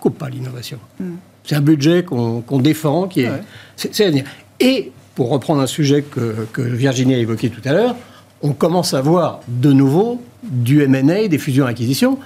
[0.00, 0.78] Coupe pas l'innovation.
[1.00, 1.14] Hmm.
[1.44, 3.30] C'est un budget qu'on défend, qui est.
[4.60, 7.96] Et pour reprendre un sujet que, que Virginie a évoqué tout à l'heure,
[8.42, 12.18] on commence à voir de nouveau du M&A, des fusions-acquisitions,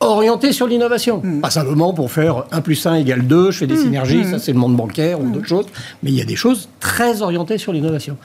[0.00, 1.20] orienté sur l'innovation.
[1.22, 1.40] Hmm.
[1.40, 3.82] Pas simplement pour faire 1 plus 1 égale 2, je fais des hmm.
[3.82, 4.38] synergies, ça hmm.
[4.38, 5.66] c'est le monde bancaire ou d'autres choses,
[6.02, 8.16] mais il y a des choses très orientées sur l'innovation.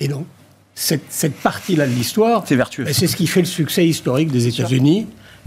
[0.00, 0.26] Et donc,
[0.74, 2.86] cette, partie-là de l'histoire, c'est vertueux.
[2.92, 5.06] C'est ce qui fait le succès historique des États-Unis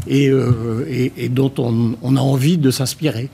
[0.10, 3.30] euh, et, et, dont on, on a envie de s'inspirer.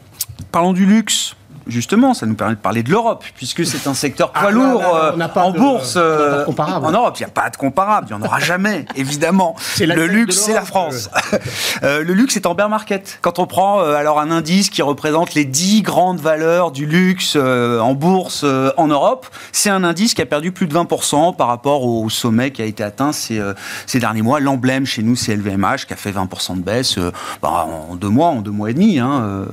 [0.51, 1.35] Parlons du luxe
[1.69, 4.95] justement, ça nous permet de parler de l'Europe, puisque c'est un secteur poids ah, lourd
[4.95, 7.15] euh, en bourse euh, en Europe.
[7.17, 9.55] Il n'y a pas de comparable, il n'y en aura jamais, évidemment.
[9.79, 11.09] Le luxe, c'est la France.
[11.83, 13.19] Euh, le luxe est en bear market.
[13.21, 17.93] Quand on prend alors un indice qui représente les 10 grandes valeurs du luxe en
[17.93, 22.09] bourse en Europe, c'est un indice qui a perdu plus de 20% par rapport au
[22.09, 23.41] sommet qui a été atteint ces,
[23.85, 24.39] ces derniers mois.
[24.39, 26.99] L'emblème chez nous, c'est LVMH qui a fait 20% de baisse
[27.41, 29.45] bah, en deux mois, en deux mois et demi, hein,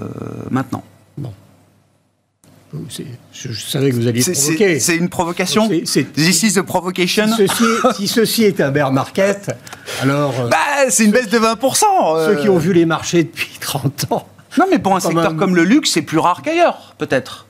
[0.50, 0.82] maintenant.
[3.32, 4.80] Je, savais que vous alliez provoquer.
[4.80, 7.26] C'est une provocation C'est This is a provocation
[7.96, 9.50] si ceci, est un bear market,
[10.02, 10.34] alors...
[10.40, 11.82] Euh, bah, c'est une baisse de 20%
[12.16, 12.26] euh.
[12.26, 14.28] Ceux qui ont vu les marchés depuis 30 ans...
[14.58, 17.46] Non, mais pour un secteur comme le luxe, c'est plus rare qu'ailleurs, peut-être.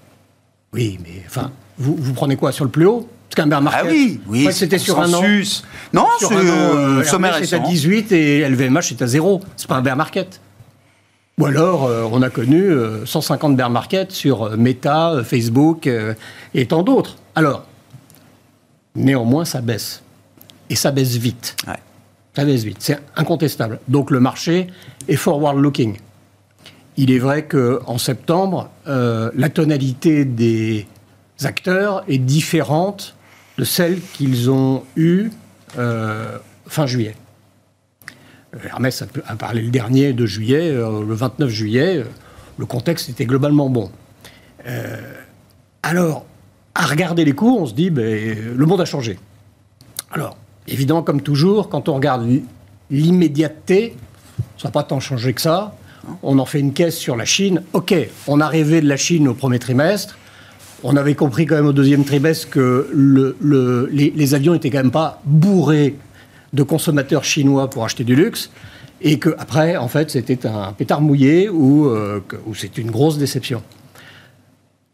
[0.73, 3.09] Oui, mais enfin, vous, vous prenez quoi sur le plus haut?
[3.29, 3.83] Parce qu'un bear market...
[3.85, 5.23] Ah oui, oui c'était sur un an.
[5.93, 9.41] Non, c'est euh, sommet est à 18 et LVMH est à 0.
[9.57, 10.41] C'est pas un bear market.
[11.39, 12.71] Ou alors, euh, on a connu
[13.05, 15.89] 150 euh, bear markets sur euh, Meta, Facebook
[16.55, 17.17] et tant d'autres.
[17.35, 17.67] Alors,
[18.95, 20.03] néanmoins, ça baisse.
[20.71, 21.55] Et ça baisse vite.
[22.35, 22.79] Ça baisse vite.
[22.81, 23.81] C'est incontestable.
[23.87, 24.69] Donc, le marché
[25.09, 25.99] est forward-looking.
[26.97, 30.87] Il est vrai qu'en septembre, la tonalité des
[31.45, 33.15] acteurs est différente
[33.59, 35.31] de celle qu'ils ont eue
[35.75, 37.15] fin juillet.
[38.65, 42.05] Hermès a, parlé le dernier de juillet, euh, le 29 juillet, euh,
[42.59, 43.91] le contexte était globalement bon.
[44.67, 44.97] Euh,
[45.83, 46.25] alors,
[46.75, 49.19] à regarder les cours, on se dit, ben, le monde a changé.
[50.11, 52.27] Alors, évidemment, comme toujours, quand on regarde
[52.91, 53.97] l'immédiateté,
[54.59, 55.75] ça n'a pas tant changé que ça.
[56.23, 57.63] On en fait une caisse sur la Chine.
[57.73, 57.95] OK,
[58.27, 60.17] on a rêvé de la Chine au premier trimestre.
[60.83, 62.89] On avait compris quand même au deuxième trimestre que
[63.41, 65.97] les, les, avions n'étaient quand même pas bourrés
[66.57, 68.51] de consommateurs chinois pour acheter du luxe,
[69.01, 72.21] et que après, en fait, c'était un pétard mouillé ou, euh,
[72.55, 73.63] c'est une grosse déception.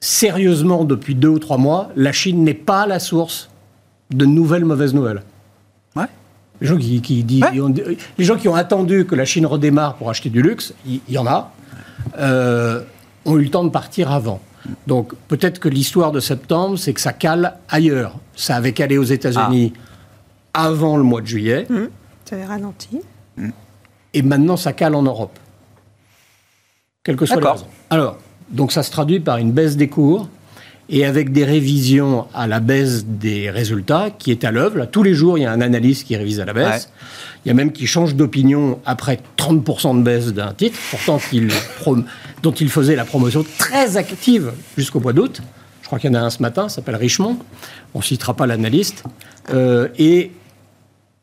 [0.01, 3.49] Sérieusement, depuis deux ou trois mois, la Chine n'est pas la source
[4.11, 5.23] de nouvelles mauvaises nouvelles.
[5.95, 6.07] Ouais.
[6.61, 7.45] Les gens qui, disent,
[8.19, 11.19] les gens qui ont attendu que la Chine redémarre pour acheter du luxe, il y,
[11.19, 11.53] en a,
[12.19, 12.83] euh,
[13.25, 14.41] ont eu le temps de partir avant.
[14.89, 18.17] Donc peut-être que l'histoire de septembre, c'est que ça cale ailleurs.
[18.35, 19.92] Ça avait calé aux États-Unis ah.
[20.55, 21.67] Avant le mois de juillet.
[21.69, 21.81] Mmh.
[22.25, 23.01] Ça avait ralenti.
[23.37, 23.51] Mmh.
[24.15, 25.39] Et maintenant, ça cale en Europe.
[27.05, 27.67] Quelle que soit la raison.
[27.91, 28.19] Alors,
[28.51, 30.29] donc ça se traduit par une baisse des cours
[30.89, 34.85] et avec des révisions à la baisse des résultats qui est à l'œuvre.
[34.87, 36.91] Tous les jours, il y a un analyste qui révise à la baisse.
[37.45, 41.19] Il y a même qui change d'opinion après 30% de baisse d'un titre, pourtant
[42.43, 45.41] dont il faisait la promotion très active jusqu'au mois d'août.
[45.81, 47.39] Je crois qu'il y en a un ce matin, s'appelle Richemont.
[47.95, 49.05] On ne citera pas l'analyste.
[49.51, 50.31] Euh, et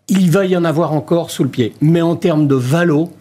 [0.09, 1.73] il va y en avoir encore sous le pied.
[1.81, 3.11] Mais en termes de valo,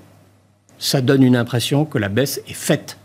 [0.79, 2.98] ça donne une impression que la baisse est faite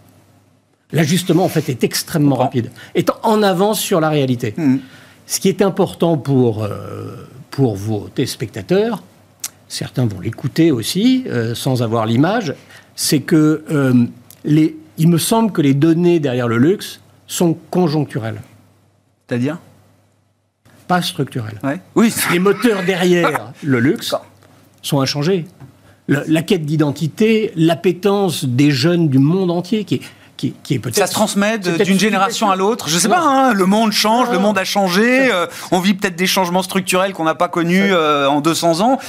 [0.93, 4.53] l'ajustement en fait est extrêmement rapide, est en avance sur la réalité.
[4.55, 4.77] Hmm.
[5.25, 9.03] Ce qui est important pour, euh, pour vos téléspectateurs,
[9.67, 12.53] certains vont l'écouter aussi euh, sans avoir l'image,
[12.95, 14.05] c'est que euh,
[14.45, 18.41] les, il me semble que les données derrière le luxe sont conjoncturelles.
[19.27, 19.57] C'est-à-dire?
[20.93, 21.59] Pas structurelles.
[21.95, 22.13] Oui.
[22.31, 24.13] Les moteurs derrière le luxe
[24.83, 25.45] sont inchangés.
[26.07, 30.01] la quête d'identité, l'appétence des jeunes du monde entier, qui est
[30.63, 30.97] qui, est peut-être.
[30.97, 32.89] Ça se transmet d'une génération à l'autre.
[32.89, 35.31] Je sais pas, hein, le monde change, le monde a changé.
[35.31, 38.99] Euh, on vit peut-être des changements structurels qu'on n'a pas connus euh, en 200 ans.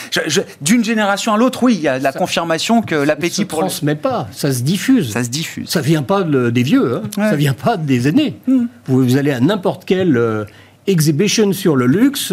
[0.61, 3.61] d'une génération à l'autre, oui, il y a la confirmation que l'appétit pour.
[3.61, 5.13] Ça ne se transmet pas, ça se diffuse.
[5.13, 5.69] Ça se diffuse.
[5.69, 7.03] Ça vient pas des vieux, hein.
[7.17, 8.39] ça vient pas des aînés.
[8.47, 8.67] Hmm.
[8.87, 10.45] Vous, allez à n'importe quelle euh,
[10.87, 12.33] exhibition sur le luxe,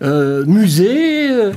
[0.00, 1.52] musée,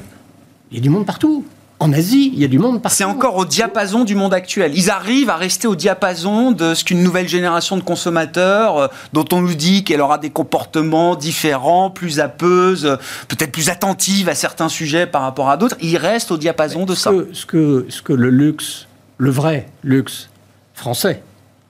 [0.71, 1.45] il y a du monde partout.
[1.79, 4.71] En Asie, il y a du monde C'est encore au diapason du monde actuel.
[4.75, 9.25] Ils arrivent à rester au diapason de ce qu'une nouvelle génération de consommateurs, euh, dont
[9.33, 12.95] on nous dit qu'elle aura des comportements différents, plus apeuses, euh,
[13.27, 15.75] peut-être plus attentives à certains sujets par rapport à d'autres.
[15.81, 17.11] Ils restent au diapason de ce ça.
[17.11, 20.29] Que, ce, que, ce que le luxe, le vrai luxe
[20.73, 21.23] français,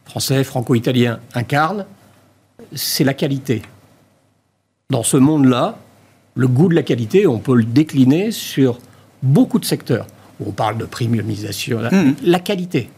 [0.05, 1.85] français, franco-italien, incarne,
[2.75, 3.63] c'est la qualité.
[4.89, 5.77] Dans ce monde-là,
[6.35, 8.79] le goût de la qualité, on peut le décliner sur
[9.23, 10.07] beaucoup de secteurs
[10.45, 12.15] on parle de premiumisation, mmh.
[12.23, 12.89] la qualité,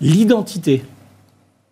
[0.00, 0.84] l'identité.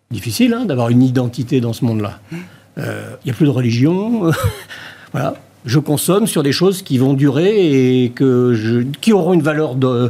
[0.09, 2.19] Difficile hein, d'avoir une identité dans ce monde-là.
[2.31, 2.41] Il mmh.
[2.77, 4.31] n'y euh, a plus de religion.
[5.11, 5.35] voilà.
[5.65, 9.75] Je consomme sur des choses qui vont durer et que je, qui auront une valeur
[9.75, 10.09] de,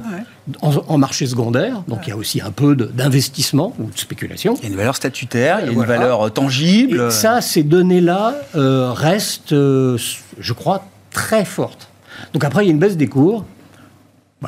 [0.61, 1.83] en, marché secondaire.
[1.87, 4.55] Donc il y a aussi un peu d'investissement ou de spéculation.
[4.57, 7.07] Il y a une valeur statutaire, il y a une valeur tangible.
[7.07, 9.97] Et ça, ces données-là euh, restent, euh,
[10.39, 11.89] je crois, très fortes.
[12.33, 13.45] Donc après, il y a une baisse des cours.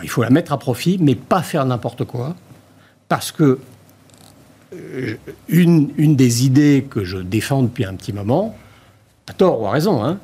[0.04, 2.36] Il faut la mettre à profit, mais pas faire n'importe quoi.
[3.08, 3.60] Parce que
[4.74, 5.16] euh,
[5.48, 8.56] une, une, des idées que je défends depuis un petit moment,
[9.28, 10.20] à tort ou à raison, hein,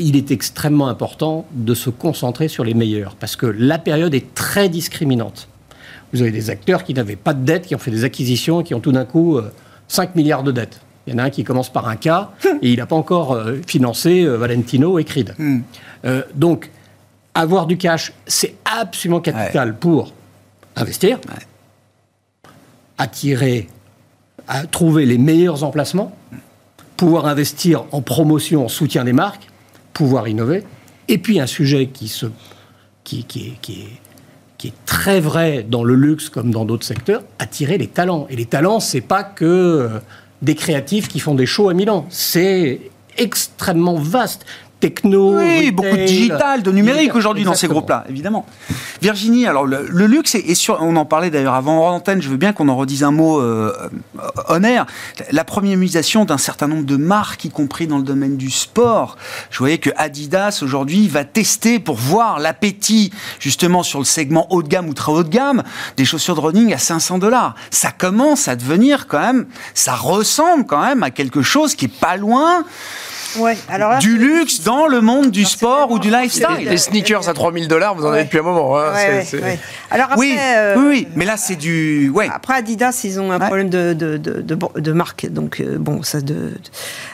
[0.00, 3.14] il est extrêmement important de se concentrer sur les meilleurs.
[3.16, 5.48] Parce que la période est très discriminante.
[6.12, 8.74] Vous avez des acteurs qui n'avaient pas de dette, qui ont fait des acquisitions, qui
[8.74, 9.38] ont tout d'un coup
[9.88, 10.80] 5 euh, milliards de dettes.
[11.06, 12.08] Il y en a un qui commence par un K
[12.62, 15.34] et il n'a pas encore euh, financé Valentino et Creed.
[15.38, 15.60] Hmm.
[16.04, 16.70] Euh, donc,
[17.34, 20.12] avoir du cash, c'est absolument capital pour
[20.76, 21.20] investir,
[22.98, 23.68] attirer,
[24.48, 26.16] à trouver les meilleurs emplacements,
[26.96, 29.49] pouvoir investir en promotion, en soutien des marques,
[29.92, 30.64] pouvoir innover.
[31.08, 32.12] Et puis un sujet qui,
[34.64, 38.26] est très vrai dans le luxe comme dans d'autres secteurs, attirer les talents.
[38.30, 39.98] Et les talents, c'est pas que euh,
[40.42, 42.06] des créatifs qui font des shows à Milan.
[42.10, 42.80] C'est
[43.16, 44.46] extrêmement vaste
[44.80, 45.36] techno.
[45.36, 48.46] Oui, beaucoup de digital, de numérique aujourd'hui dans ces groupes-là, évidemment.
[49.02, 52.36] Virginie, alors le, luxe est, sur, on en parlait d'ailleurs avant en antenne, je veux
[52.36, 53.72] bien qu'on en redise un mot euh,
[54.48, 54.82] honnête.
[55.30, 59.16] La premiumisation d'un certain nombre de marques, y compris dans le domaine du sport.
[59.50, 64.62] Je voyais que Adidas aujourd'hui va tester pour voir l'appétit justement sur le segment haut
[64.62, 65.62] de gamme ou très haut de gamme
[65.96, 67.54] des chaussures de running à 500 dollars.
[67.70, 72.00] Ça commence à devenir quand même, ça ressemble quand même à quelque chose qui est
[72.00, 72.64] pas loin
[73.68, 76.46] alors du luxe dans le monde du sport ou du lifestyle.
[76.68, 78.78] Les sneakers à 3000 dollars, vous en avez depuis un moment.
[78.78, 78.92] Hein,
[79.90, 82.10] alors oui, euh, oui, mais là c'est du.
[82.10, 82.28] Ouais.
[82.32, 86.20] Après Adidas, ils ont un problème de, de, de, de, marque, donc euh, bon, ça
[86.20, 86.52] de.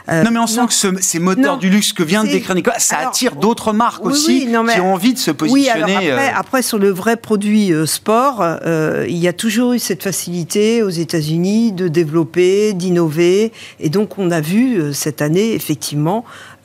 [0.09, 2.79] Euh, non, mais on sent que ces moteurs du luxe que vient de décrire Nicolas,
[2.79, 5.97] ça attire d'autres marques aussi qui ont envie de se positionner.
[5.97, 8.45] Oui, alors après, sur le vrai produit sport,
[9.09, 14.31] il y a toujours eu cette facilité aux États-Unis de développer, d'innover, et donc on
[14.31, 16.06] a vu cette année effectivement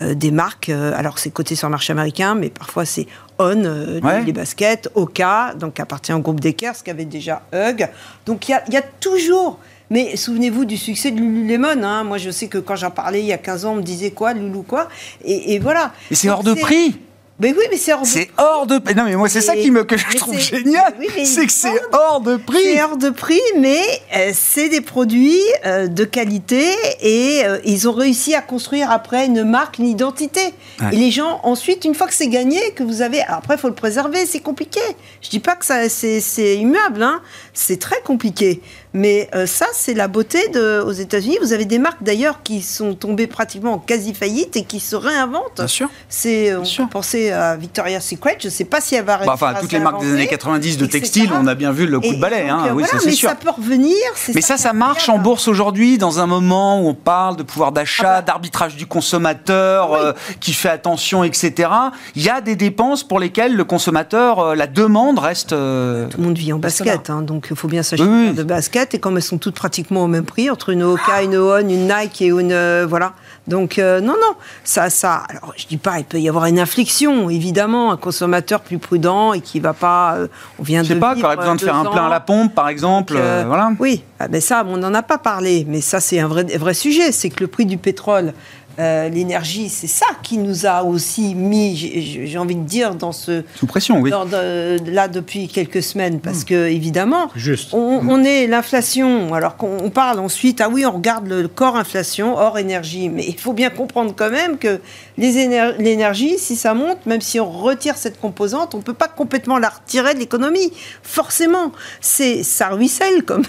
[0.01, 0.69] euh, des marques.
[0.69, 3.07] Euh, alors c'est coté sur le marché américain, mais parfois c'est
[3.39, 7.89] On, euh, les baskets, Oka, donc appartient au groupe Deckers, qui avait déjà Hug.
[8.25, 9.59] Donc il y, a, toujours.
[9.89, 11.83] Mais souvenez-vous du succès de Lululemon.
[11.83, 12.03] Hein.
[12.03, 14.11] Moi, je sais que quand j'en parlais il y a 15 ans, on me disait
[14.11, 14.87] quoi, Loulou quoi.
[15.25, 15.91] Et, voilà.
[16.09, 16.99] Et c'est hors de prix
[17.41, 18.93] Mais oui, mais c'est hors, c'est hors de prix.
[18.93, 20.93] Non, mais moi, c'est ça qui me, que je trouve génial.
[21.25, 22.59] c'est que c'est hors de prix.
[22.61, 23.81] C'est hors de prix, mais
[24.15, 26.63] euh, c'est des produits euh, de qualité
[27.01, 30.53] et euh, ils ont réussi à construire après une marque, une identité.
[30.91, 33.21] Et les gens, ensuite, une fois que c'est gagné, que vous avez.
[33.23, 34.79] après, il faut le préserver, c'est compliqué.
[35.21, 37.21] Je dis pas que ça, c'est, immuable, hein.
[37.53, 38.61] c'est très compliqué.
[38.93, 41.37] Mais euh, ça, c'est la beauté de, aux États-Unis.
[41.41, 44.95] Vous avez des marques d'ailleurs qui sont tombées pratiquement en quasi faillite et qui se
[44.95, 45.57] réinventent.
[45.57, 45.89] Bien sûr.
[46.09, 48.37] C'est, on peut penser à Victoria's Secret.
[48.39, 50.77] Je ne sais pas si elle va bah, enfin, toutes les marques des années 90
[50.77, 52.49] de textile, on a bien vu le coup de balai.
[52.49, 52.73] hein.
[52.73, 53.95] oui, ça, mais ça peut revenir.
[54.33, 57.71] Mais ça, ça, marche en bourse aujourd'hui dans un moment où on parle de pouvoir
[57.71, 58.21] d'achat, ah bah.
[58.21, 61.69] d'arbitrage du consommateur, euh, qui fait attention, etc.
[62.15, 65.49] Il y a des dépenses pour lesquelles le consommateur, euh, la demande reste.
[65.49, 68.99] Tout le monde vit en basket, hein, donc il faut bien s'acheter de basket et
[68.99, 72.21] comme elles sont toutes pratiquement au même prix, entre une Oka, une On, une Nike
[72.21, 72.51] et une.
[72.51, 73.13] Euh, voilà.
[73.47, 74.35] Donc, euh, non, non.
[74.63, 75.23] Ça, ça.
[75.29, 77.91] Alors, je dis pas, il peut y avoir une inflexion, évidemment.
[77.91, 80.15] Un consommateur plus prudent et qui va pas.
[80.15, 80.27] Euh,
[80.59, 80.87] on vient de.
[80.87, 83.13] Je sais pas, aurait besoin de faire un plein à la pompe, par exemple.
[83.13, 83.71] voilà.
[83.79, 85.65] Oui, ah, mais ça, on n'en a pas parlé.
[85.67, 87.11] Mais ça, c'est un vrai, vrai sujet.
[87.11, 88.33] C'est que le prix du pétrole
[88.81, 93.43] euh, l'énergie, c'est ça qui nous a aussi mis, j'ai envie de dire, dans ce...
[93.55, 94.09] Sous pression, oui.
[94.09, 96.45] là, depuis quelques semaines, parce hmm.
[96.45, 97.73] que, évidemment, Juste.
[97.73, 102.35] On, on est l'inflation, alors qu'on parle ensuite, ah oui, on regarde le corps inflation,
[102.37, 104.79] hors énergie, mais il faut bien comprendre quand même que
[105.17, 109.59] l'énergie, si ça monte, même si on retire cette composante, on ne peut pas complètement
[109.59, 110.73] la retirer de l'économie.
[111.03, 111.71] Forcément,
[112.01, 113.43] ça ruisselle, comme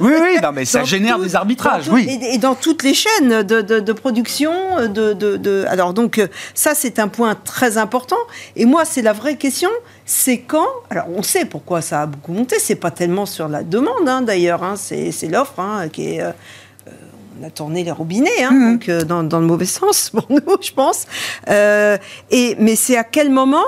[0.00, 2.18] oui, oui, non, mais ça génère des arbitrages, oui.
[2.22, 4.52] Et, dans toutes les chaînes de, production,
[4.88, 6.20] de, de, alors donc
[6.54, 8.16] ça c'est un point très important.
[8.56, 9.70] Et moi c'est la vraie question,
[10.04, 10.68] c'est quand.
[10.90, 12.58] Alors on sait pourquoi ça a beaucoup monté.
[12.58, 16.22] C'est pas tellement sur la demande hein, d'ailleurs, hein, c'est l'offre hein, qui est.
[16.22, 16.32] Euh,
[17.40, 18.72] on a tourné les robinets, mmh.
[18.72, 21.06] donc euh, dans, dans, le mauvais sens pour nous, je pense.
[21.48, 21.96] Euh,
[22.30, 23.64] et mais c'est à quel moment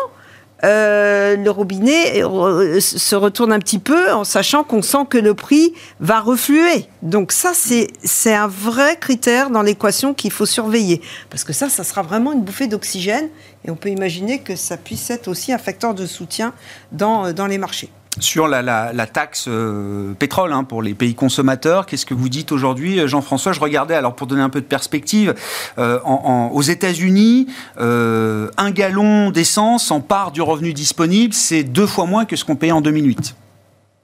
[0.64, 5.34] euh, le robinet euh, se retourne un petit peu en sachant qu'on sent que le
[5.34, 6.86] prix va refluer.
[7.02, 11.00] Donc ça, c'est un vrai critère dans l'équation qu'il faut surveiller.
[11.30, 13.28] Parce que ça, ça sera vraiment une bouffée d'oxygène
[13.64, 16.52] et on peut imaginer que ça puisse être aussi un facteur de soutien
[16.92, 21.86] dans, dans les marchés sur la, taxe euh, pétrole hein, pour les pays consommateurs.
[21.86, 23.52] Qu'est-ce que vous dites aujourd'hui, euh, Jean-François?
[23.52, 25.34] Je regardais, alors pour donner un peu de perspective,
[25.78, 27.46] euh, aux États-Unis,
[27.78, 32.56] un gallon d'essence en part du revenu disponible, c'est deux fois moins que ce qu'on
[32.56, 33.36] payait en 2008.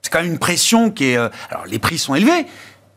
[0.01, 1.17] C'est quand même une pression qui est...
[1.17, 2.45] alors les prix sont élevés,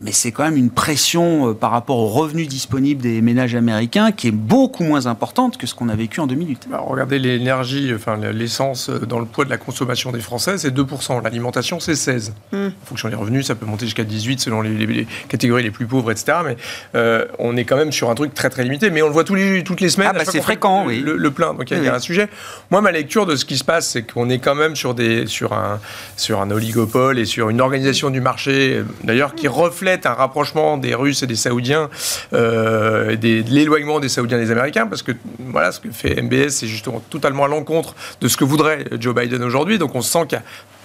[0.03, 4.13] mais c'est quand même une pression euh, par rapport aux revenus disponibles des ménages américains
[4.13, 6.69] qui est beaucoup moins importante que ce qu'on a vécu en 2008.
[6.71, 10.75] Bah, regardez l'énergie, enfin l'essence euh, dans le poids de la consommation des Français, c'est
[10.75, 11.23] 2%.
[11.23, 12.33] L'alimentation, c'est 16.
[12.53, 12.69] Hmm.
[12.69, 16.11] En fonction des revenus, ça peut monter jusqu'à 18 selon les, catégories les plus pauvres,
[16.11, 16.39] etc.
[16.47, 16.57] Mais
[16.95, 18.89] euh, on est quand même sur un truc très très limité.
[18.89, 20.09] Mais on le voit tous les, toutes les semaines.
[20.11, 21.01] Ah, bah, c'est fréquent, oui.
[21.05, 21.53] Le, plein.
[21.53, 22.29] Donc il y, a un sujet.
[22.71, 25.27] Moi, ma lecture de ce qui se passe, c'est qu'on est quand même sur, des,
[25.27, 25.79] sur, un,
[26.17, 30.95] sur un oligopole et sur une organisation du marché, d'ailleurs, qui reflète un rapprochement des
[30.95, 31.91] Russes et des Saoudiens,
[32.33, 36.51] euh, de l'éloignement des Saoudiens et des Américains, parce que voilà, ce que fait MBS,
[36.51, 39.79] c'est justement totalement à l'encontre de ce que voudrait Joe Biden aujourd'hui.
[39.79, 40.45] Donc on sent qu'il y a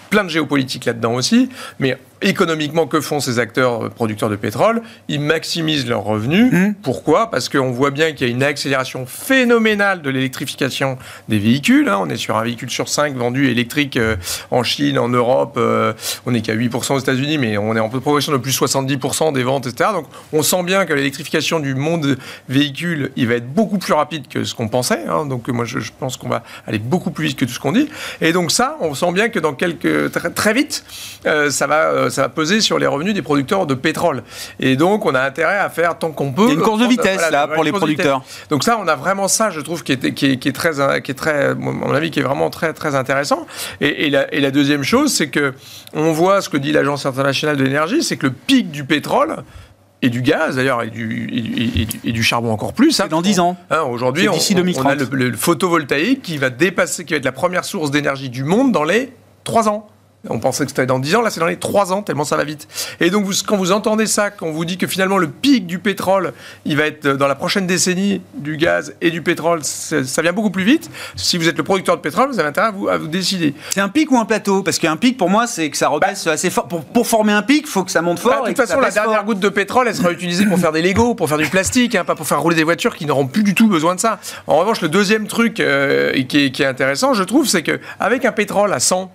[0.10, 1.50] plein de géopolitique là-dedans aussi,
[1.80, 4.82] mais économiquement, que font ces acteurs euh, producteurs de pétrole?
[5.08, 6.52] Ils maximisent leurs revenus.
[6.52, 6.74] Mmh.
[6.82, 7.30] Pourquoi?
[7.30, 10.98] Parce qu'on voit bien qu'il y a une accélération phénoménale de l'électrification
[11.30, 11.90] des véhicules.
[11.90, 11.98] Hein.
[12.02, 14.16] On est sur un véhicule sur 5 vendu électrique euh,
[14.52, 15.56] en Chine, en Europe.
[15.58, 15.94] Euh,
[16.26, 19.44] on n'est qu'à 8% aux États-Unis, mais on est en progression de plus 70% des
[19.44, 19.92] ventes, etc.
[19.94, 22.18] Donc on sent bien que l'électrification du monde
[22.50, 25.06] véhicule, il va être beaucoup plus rapide que ce qu'on pensait.
[25.08, 25.26] Hein.
[25.26, 27.90] Donc moi, je, pense qu'on va aller beaucoup plus vite que tout ce qu'on dit.
[28.22, 30.84] Et donc ça, on sent bien que dans quelques très vite,
[31.24, 34.24] ça va ça va peser sur les revenus des producteurs de pétrole.
[34.60, 36.44] Et donc, on a intérêt à faire tant qu'on peut.
[36.44, 38.24] Il y a une course de vitesse, là, pour les producteurs.
[38.50, 41.02] Donc ça, on a vraiment ça, je trouve, qui est, qui est, qui est très,
[41.02, 43.46] qui est très, à mon avis, qui est vraiment très, très intéressant.
[43.82, 45.54] Et, et, la, et la, deuxième chose, c'est que
[45.94, 49.44] on voit ce que dit l'Agence internationale de l'énergie, c'est que le pic du pétrole,
[50.02, 53.00] et du gaz d'ailleurs et du, et, du, charbon encore plus.
[53.00, 53.58] Hein, dans 10 ans.
[53.72, 57.32] Hein, Aujourd'hui, on, on, a le, le, photovoltaïque qui va dépasser, qui va être la
[57.32, 59.12] première source d'énergie du monde dans les
[59.44, 59.88] 3 ans.
[60.30, 62.38] On pensait que c'était dans 10 ans, là c'est dans les 3 ans, tellement ça
[62.38, 62.68] va vite.
[63.00, 65.66] Et donc vous, quand vous entendez ça, quand on vous dit que finalement le pic
[65.68, 66.34] du pétrole,
[66.66, 70.50] il va être dans la prochaine décennie du gaz et du pétrole, ça vient beaucoup
[70.50, 70.90] plus vite.
[71.16, 73.54] Si vous êtes le producteur de pétrole, vous avez intérêt à vous, à vous décider.
[73.70, 74.64] C'est un pic ou un plateau?
[74.64, 76.68] Parce qu'un pic, pour moi, c'est que ça rebaisse bah, assez fort.
[76.68, 78.32] Pour, former un pic, il faut que ça monte fort.
[78.32, 80.82] Bah, de toute façon, la dernière goutte de pétrole, elle sera utilisée pour faire des
[80.82, 83.44] Legos, pour faire du plastique, hein, pas pour faire rouler des voitures qui n'auront plus
[83.44, 84.20] du tout besoin de ça.
[84.48, 88.26] En revanche, le deuxième truc euh, qui, est, qui, est, intéressant, je trouve, c'est qu'avec
[88.26, 89.12] un pétrole à 100,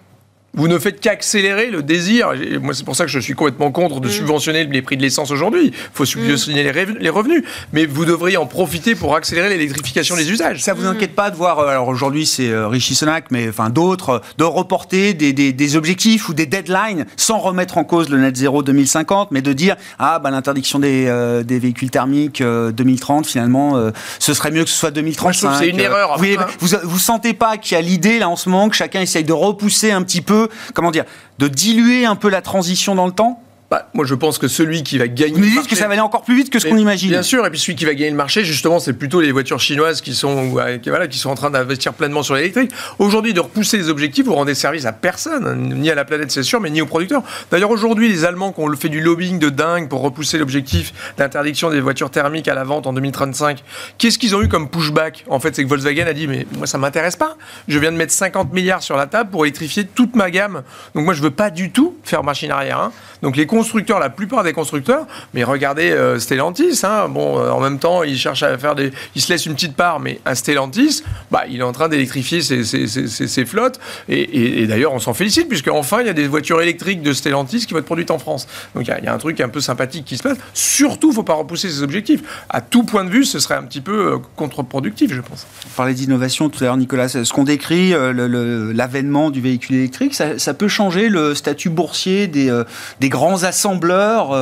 [0.55, 2.33] vous ne faites qu'accélérer le désir.
[2.61, 4.13] moi, c'est pour ça que je suis complètement contre de mm.
[4.13, 5.67] subventionner les prix de l'essence aujourd'hui.
[5.67, 7.45] Il faut subventionner les revenus.
[7.73, 10.63] Mais vous devriez en profiter pour accélérer l'électrification des usages.
[10.63, 13.71] Ça vous inquiète pas de voir, euh, alors aujourd'hui c'est euh, Richie Sonak, mais enfin
[13.71, 18.37] d'autres, de reporter des, des, objectifs ou des deadlines sans remettre en cause le net
[18.37, 23.91] zéro 2050, mais de dire, ah, bah, l'interdiction des, euh, des, véhicules thermiques 2030, finalement,
[24.19, 25.59] ce serait mieux que ce soit 2035.
[25.59, 26.19] c'est une erreur.
[26.19, 26.27] Vous,
[26.59, 29.25] vous, vous sentez pas qu'il y a l'idée là en ce moment que chacun essaye
[29.25, 30.40] de repousser un petit peu
[30.75, 31.05] comment dire,
[31.39, 34.83] de diluer un peu la transition dans le temps bah, moi, je pense que celui
[34.83, 35.35] qui va gagner.
[35.35, 37.11] Vous dites que ça va aller encore plus vite que ce qu'on imagine.
[37.11, 39.61] Bien sûr, et puis celui qui va gagner le marché, justement, c'est plutôt les voitures
[39.61, 42.73] chinoises qui sont, voilà, qui sont en train d'investir pleinement sur l'électrique.
[42.99, 46.43] Aujourd'hui, de repousser les objectifs, vous rendez service à personne, ni à la planète, c'est
[46.43, 47.23] sûr, mais ni aux producteurs.
[47.53, 51.71] D'ailleurs, aujourd'hui, les Allemands qui ont fait du lobbying de dingue pour repousser l'objectif d'interdiction
[51.71, 53.63] des voitures thermiques à la vente en 2035,
[53.99, 55.25] qu'est-ce qu'ils ont eu comme pushback?
[55.29, 57.37] En fait, c'est que Volkswagen a dit, mais moi, ça m'intéresse pas.
[57.69, 60.63] Je viens de mettre 50 milliards sur la table pour électrifier toute ma gamme.
[60.97, 62.81] Donc, moi, je veux pas du tout faire machine arrière.
[62.81, 62.93] Hein.
[63.23, 67.61] Donc, les constructeurs, la plupart des constructeurs, mais regardez euh, Stellantis, hein, bon, euh, en
[67.61, 70.35] même temps, il cherche à faire des, il se laisse une petite part, mais un
[70.35, 75.69] Stellantis, bah, il est en train d'électrifier ses, flottes, et, d'ailleurs, on s'en félicite, puisque
[75.69, 78.49] enfin, il y a des voitures électriques de Stellantis qui vont être produites en France.
[78.75, 80.39] Donc, il y, a, un truc un peu sympathique qui se passe.
[80.55, 82.23] Surtout, il ne faut pas repousser ses objectifs.
[82.49, 85.47] À tout point de vue, ce serait un petit peu euh, contre-productif, je pense.
[85.67, 87.11] On parlait d'innovation tout à l'heure, Nicolas.
[87.11, 93.45] Ce qu'on décrit, l'avènement du véhicule électrique, ça, peut changer le statut boursier des grands
[93.51, 94.33] assembleurs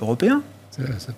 [0.00, 0.42] européen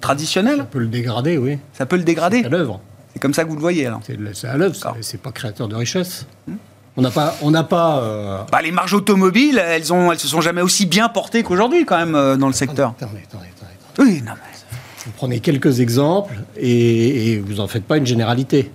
[0.00, 1.58] Traditionnel Ça peut le dégrader, oui.
[1.72, 2.80] Ça peut le dégrader à l'œuvre.
[3.12, 5.74] C'est comme ça que vous le voyez, alors C'est à l'œuvre, c'est pas créateur de
[5.74, 6.26] richesse.
[6.46, 6.54] Hmm.
[6.96, 7.36] On n'a pas.
[7.42, 10.84] On n'a pas euh, bah, les marges automobiles, elles, ont, elles se sont jamais aussi
[10.84, 12.94] bien portées qu'aujourd'hui, quand même, euh, dans le secteur.
[12.96, 14.10] Attendez, attendez, attendez.
[14.10, 14.58] Oui, non, mais...
[15.06, 18.70] Vous prenez quelques exemples et, vous n'en faites pas une généralité.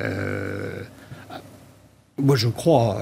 [0.00, 0.82] Euh,
[2.18, 2.98] moi, je crois,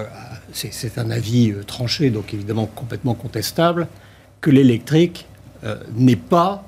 [0.53, 3.89] c'est un avis tranché, donc évidemment complètement contestable,
[4.41, 5.27] que l'électrique
[5.65, 6.65] euh, n'est pas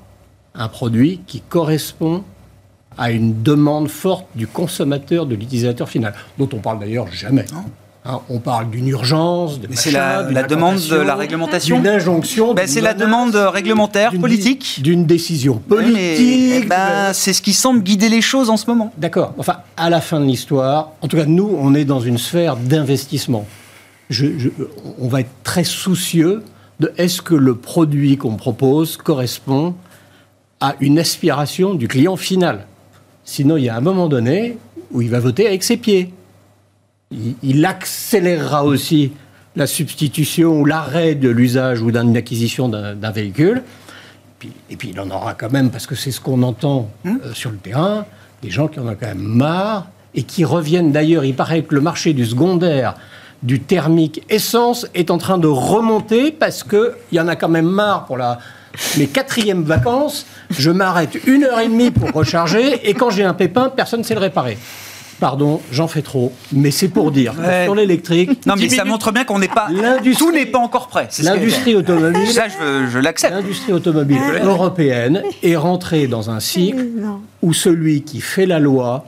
[0.55, 2.23] un produit qui correspond
[2.97, 7.45] à une demande forte du consommateur, de l'utilisateur final, dont on parle d'ailleurs jamais.
[8.05, 12.53] Hein, on parle d'une urgence, de c'est la, demande de la réglementation, d'une injonction.
[12.53, 16.67] Ben, c'est la demande réglementaire, politique, d'une décision politique.
[16.67, 18.93] Ben, c'est ce qui semble guider les choses en ce moment.
[18.97, 19.33] D'accord.
[19.37, 22.57] Enfin, à la fin de l'histoire, en tout cas, nous, on est dans une sphère
[22.57, 23.47] d'investissement.
[24.11, 26.43] on va être très soucieux
[26.83, 29.73] de est-ce que le produit qu'on propose correspond
[30.59, 32.67] à une aspiration du client final.
[33.23, 34.57] Sinon, il y a un moment donné
[34.91, 36.13] où il va voter avec ses pieds.
[37.41, 39.13] Il, accélérera aussi
[39.55, 43.63] la substitution ou l'arrêt de l'usage ou d'une acquisition d'un véhicule.
[44.69, 47.33] et puis il en aura quand même, parce que c'est ce qu'on entend hmm euh,
[47.33, 48.05] sur le terrain,
[48.41, 51.23] des gens qui en ont quand même marre et qui reviennent d'ailleurs.
[51.23, 52.95] Il paraît que le marché du secondaire
[53.43, 57.67] du thermique essence est en train de remonter parce qu'il y en a quand même
[57.67, 58.39] marre pour la,
[58.97, 60.25] mes quatrièmes vacances.
[60.49, 64.05] Je m'arrête une heure et demie pour recharger et quand j'ai un pépin, personne ne
[64.05, 64.57] sait le réparer.
[65.19, 67.33] Pardon, j'en fais trop, mais c'est pour dire
[67.63, 68.45] sur l'électrique.
[68.45, 69.67] Non, mais ça montre bien qu'on n'est pas.
[70.17, 71.07] Tout n'est pas encore prêt.
[71.21, 72.27] L'industrie automobile.
[72.27, 73.33] Ça, je, je l'accepte.
[73.33, 76.87] L'industrie automobile européenne est rentrée dans un cycle
[77.41, 79.05] où celui qui fait la loi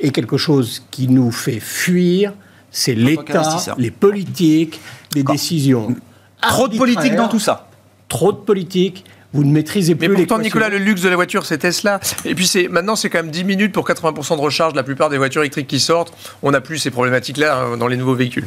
[0.00, 2.32] est quelque chose qui nous fait fuir
[2.74, 4.80] c'est l'État, les politiques,
[5.14, 5.94] les décisions.
[6.42, 7.68] Trop de politique dans tout ça.
[8.08, 9.04] Trop de politique.
[9.32, 12.00] Vous ne maîtrisez plus Mais pourtant, Nicolas, le luxe de la voiture, c'est Tesla.
[12.24, 14.74] Et puis, c'est maintenant, c'est quand même 10 minutes pour 80% de recharge.
[14.74, 16.12] La plupart des voitures électriques qui sortent,
[16.42, 18.46] on n'a plus ces problématiques-là hein, dans les nouveaux véhicules.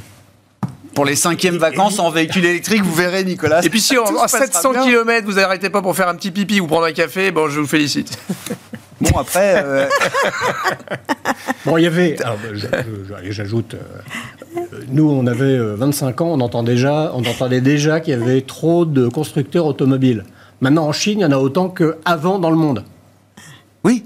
[0.94, 3.64] Pour les cinquièmes vacances en véhicule électrique, vous verrez, Nicolas.
[3.64, 6.68] Et puis, si en 700 km, vous n'arrêtez pas pour faire un petit pipi ou
[6.68, 8.18] prendre un café, bon, je vous félicite.
[9.00, 9.64] Bon, après.
[9.64, 9.86] Euh,
[11.66, 12.18] bon, il y avait.
[13.30, 13.76] J'ajoute.
[13.76, 18.22] Euh, nous, on avait 25 euh, ans, on, entend déjà, on entendait déjà qu'il y
[18.22, 20.26] avait trop de constructeurs automobiles.
[20.62, 22.84] Maintenant, en Chine, il y en a autant qu'avant dans le monde.
[23.84, 24.04] Oui.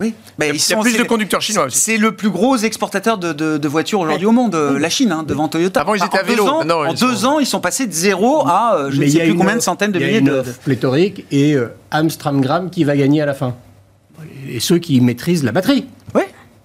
[0.00, 0.14] Oui.
[0.38, 1.78] Mais il y a, plus de conducteurs chinois aussi.
[1.78, 5.82] C'est le plus gros exportateur de, voitures aujourd'hui au monde, la Chine, hein, devant Toyota.
[5.82, 6.46] Avant, ils étaient à vélo.
[6.48, 9.60] en deux ans, ils sont passés de zéro à je ne sais plus combien de
[9.60, 10.42] centaines de milliers de.
[10.64, 11.56] pléthorique et
[11.90, 13.54] Amstramgram qui va gagner à la fin
[14.48, 15.86] et ceux qui maîtrisent la batterie.
[16.14, 16.22] Oui.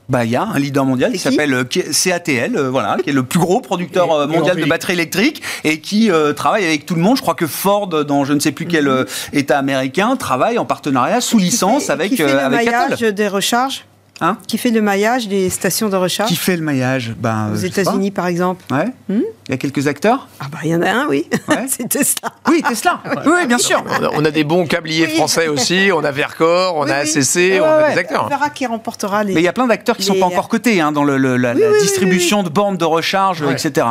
[0.09, 3.13] Bah, il y a un leader mondial qui s'appelle euh, CATL, euh, voilà, qui est
[3.13, 7.01] le plus gros producteur euh, mondial de batteries électriques et qui travaille avec tout le
[7.01, 7.15] monde.
[7.15, 9.05] Je crois que Ford, dans je ne sais plus quel mhm.
[9.33, 13.85] État américain, travaille en partenariat sous licence avec, qui fait le maillage des recharges?
[14.21, 17.55] Hein qui fait le maillage des stations de recharge Qui fait le maillage ben, Aux
[17.55, 18.63] États-Unis, par exemple.
[18.69, 18.87] Ouais.
[19.07, 20.27] Hmm il y a quelques acteurs?
[20.39, 21.27] Ah, bah, il y en a un, oui.
[21.67, 22.29] c'est Tesla.
[22.47, 23.01] Oui, Tesla.
[23.25, 23.83] oui, bien sûr.
[24.13, 25.89] On a, des bons câbliers français aussi.
[25.91, 28.25] On a Vercor, on a ACC, on a des acteurs.
[28.25, 29.33] On verra qui remportera les.
[29.33, 31.17] Mais il y a plein d'acteurs qui ne sont pas encore cotés hein, dans le,
[31.37, 33.87] la, distribution de bornes de recharge, etc.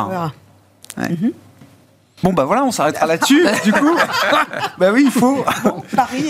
[0.97, 1.31] Mhm.
[2.23, 3.95] Bon, bah voilà, on s'arrêtera là-dessus, du coup.
[4.77, 5.43] bah oui, il faut.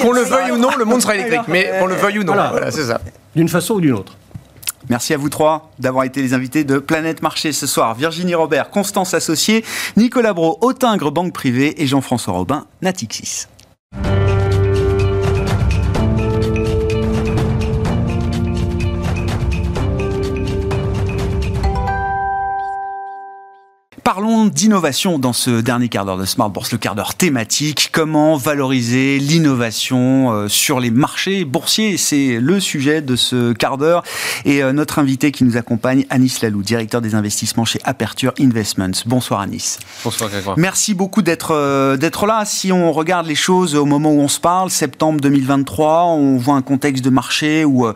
[0.02, 1.42] Qu'on le veuille ou non, le monde sera électrique.
[1.48, 3.00] Mais qu'on le veuille ou non, voilà, c'est ça.
[3.36, 4.18] D'une façon ou d'une autre.
[4.90, 7.94] Merci à vous trois d'avoir été les invités de Planète Marché ce soir.
[7.96, 9.64] Virginie Robert, Constance Associée,
[9.98, 13.48] Nicolas Bro, Autingre Banque Privée et Jean-François Robin, Natixis.
[24.40, 27.90] Parlons d'innovation dans ce dernier quart d'heure de Smart Bourse, le quart d'heure thématique.
[27.92, 31.98] Comment valoriser l'innovation euh, sur les marchés boursiers?
[31.98, 34.02] C'est le sujet de ce quart d'heure.
[34.46, 39.04] Et euh, notre invité qui nous accompagne, Anis Lalou, directeur des investissements chez Aperture Investments.
[39.06, 39.78] Bonsoir Anis.
[40.06, 40.58] Bonsoir Grégoire.
[40.58, 42.46] Merci beaucoup d'être euh, d'être là.
[42.46, 46.56] Si on regarde les choses au moment où on se parle, septembre 2023, on voit
[46.56, 47.88] un contexte de marché où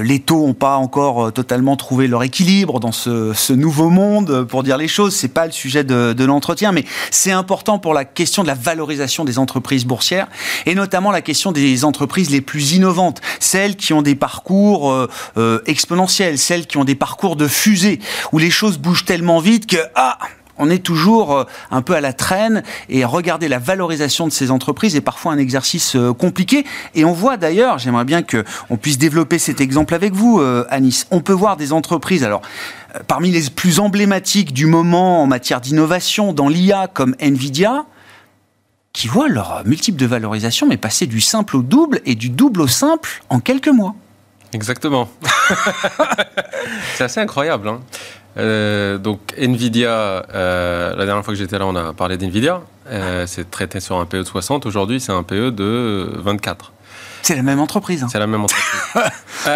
[0.00, 4.64] les taux n'ont pas encore totalement trouvé leur équilibre dans ce, ce nouveau monde, pour
[4.64, 5.14] dire les choses.
[5.14, 9.24] C'est pas le sujet de, l'entretien, mais c'est important pour la question de la valorisation
[9.24, 10.26] des entreprises boursières
[10.66, 15.08] et notamment la question des entreprises les plus innovantes, celles qui ont des parcours euh,
[15.36, 18.00] euh, exponentiels, celles qui ont des parcours de fusée
[18.32, 20.18] où les choses bougent tellement vite que ah
[20.60, 24.50] on est toujours euh, un peu à la traîne et regarder la valorisation de ces
[24.50, 26.64] entreprises est parfois un exercice compliqué.
[26.94, 31.06] Et on voit d'ailleurs, j'aimerais bien qu'on puisse développer cet exemple avec vous, Anis.
[31.10, 32.42] On peut voir des entreprises, alors
[33.06, 37.84] parmi les plus emblématiques du moment en matière d'innovation dans l'IA comme Nvidia,
[38.92, 42.62] qui voient leur multiple de valorisation mais passer du simple au double et du double
[42.62, 43.94] au simple en quelques mois.
[44.52, 45.08] Exactement.
[46.96, 47.68] c'est assez incroyable.
[47.68, 47.80] Hein.
[48.36, 52.62] Euh, donc Nvidia, euh, la dernière fois que j'étais là, on a parlé d'Nvidia.
[52.88, 54.66] Euh, c'est traité sur un PE de 60.
[54.66, 56.72] Aujourd'hui, c'est un PE de 24.
[57.22, 58.02] C'est la même entreprise.
[58.02, 58.08] Hein.
[58.10, 59.12] C'est la même entreprise.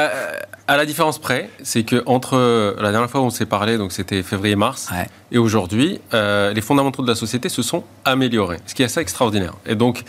[0.66, 3.92] à la différence près, c'est que entre la dernière fois où on s'est parlé, donc
[3.92, 4.90] c'était février-mars,
[5.32, 9.54] et aujourd'hui, les fondamentaux de la société se sont améliorés, ce qui est assez extraordinaire.
[9.66, 10.04] Et donc,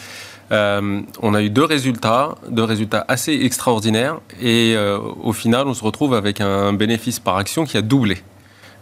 [0.51, 5.73] euh, on a eu deux résultats, deux résultats assez extraordinaires, et euh, au final, on
[5.73, 8.17] se retrouve avec un bénéfice par action qui a doublé,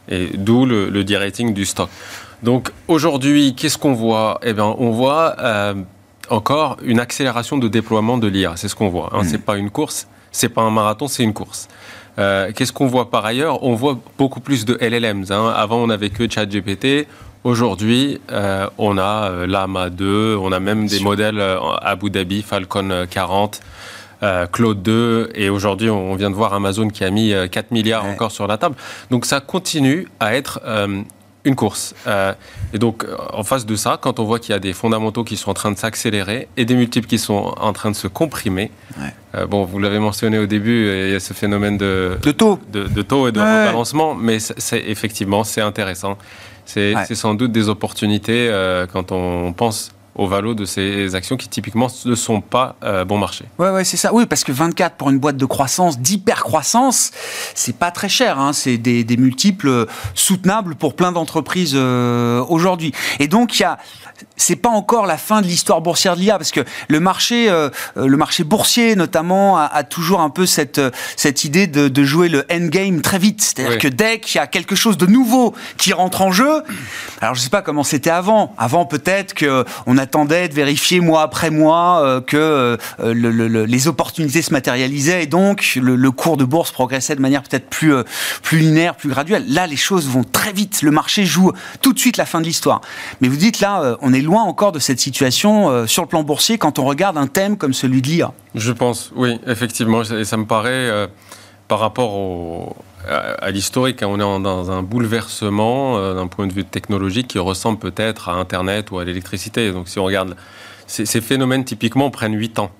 [0.10, 1.90] et d'où le, le de-rating du stock.
[2.42, 4.40] Donc aujourd'hui, qu'est-ce qu'on voit?
[4.44, 5.36] Eh bien, on voit
[6.30, 8.54] encore une accélération de déploiement de l'IA.
[8.56, 9.10] C'est ce qu'on voit.
[9.14, 9.24] Hein.
[9.24, 9.28] Mm.
[9.28, 11.68] C'est pas une course, c'est pas un marathon, c'est une course.
[12.20, 13.64] Euh, qu'est-ce qu'on voit par ailleurs?
[13.64, 15.26] On voit beaucoup plus de LLMs.
[15.32, 15.54] Hein.
[15.56, 17.08] Avant, on n'avait que ChatGPT.
[17.44, 21.44] Aujourd'hui, euh, on a euh, Lama 2, on a même des modèles
[21.82, 23.60] Abu Dhabi, Falcon 40,
[24.52, 28.32] Claude 2, et aujourd'hui, on vient de voir Amazon qui a mis 4 milliards encore
[28.32, 28.76] sur la table.
[29.12, 30.62] Donc ça continue à être
[31.46, 31.94] une course.
[32.08, 32.34] Euh,
[32.74, 35.24] et donc, euh, en face de ça, quand on voit qu'il y a des fondamentaux
[35.24, 38.08] qui sont en train de s'accélérer et des multiples qui sont en train de se
[38.08, 38.72] comprimer,
[39.36, 42.60] euh, bon, vous l'avez mentionné au début, il y a ce phénomène de, de taux,
[42.72, 46.18] de, taux et de rebalancement, mais c'est effectivement c'est intéressant.
[46.66, 48.50] C'est sans doute des opportunités
[48.94, 53.18] quand on pense au valo de ces actions qui typiquement ne sont pas euh, bon
[53.18, 53.46] marché.
[53.58, 54.14] Ouais, ouais, c'est ça.
[54.14, 57.12] Oui, parce que 24 pour une boîte de croissance, d'hyper-croissance,
[57.56, 58.40] c'est pas très cher.
[58.40, 58.54] Hein.
[58.54, 62.94] C'est des, des, multiples soutenables pour plein d'entreprises euh, aujourd'hui.
[63.20, 63.78] Et donc, il y a
[64.36, 67.70] c'est pas encore la fin de l'histoire boursière de l'IA parce que le marché, euh,
[67.98, 72.30] euh, le marché boursier notamment a, toujours un peu cette euh, cette idée de, jouer
[72.30, 73.42] le endgame très vite.
[73.42, 76.64] C'est-à-dire que dès qu'il y a quelque chose de nouveau qui rentre en jeu,
[77.22, 78.54] alors je sais pas comment c'était avant.
[78.58, 85.24] Avant peut-être que on attendait de vérifier mois après mois que les opportunités se matérialisaient
[85.24, 87.94] et donc le, cours de bourse progressait de manière peut-être plus
[88.42, 89.46] plus linéaire, plus graduelle.
[89.48, 90.82] Là, les choses vont très vite.
[90.82, 91.52] Le marché joue
[91.82, 92.82] tout de suite la fin de l'histoire.
[93.22, 96.24] Mais vous dites là, on est loin encore de cette situation euh, sur le plan
[96.24, 98.34] boursier quand on regarde un thème comme celui de l'IA.
[98.56, 100.04] Je pense, oui, effectivement.
[100.04, 101.08] Et ça me paraît, euh,
[101.68, 102.76] par rapport
[103.08, 107.40] à, l'historique, hein, on est dans un bouleversement euh, d'un point de vue technologique qui
[107.40, 109.72] ressemble peut-être à Internet ou à l'électricité.
[109.72, 110.36] Donc si on regarde,
[110.88, 112.72] ces, phénomènes typiquement prennent 8 ans.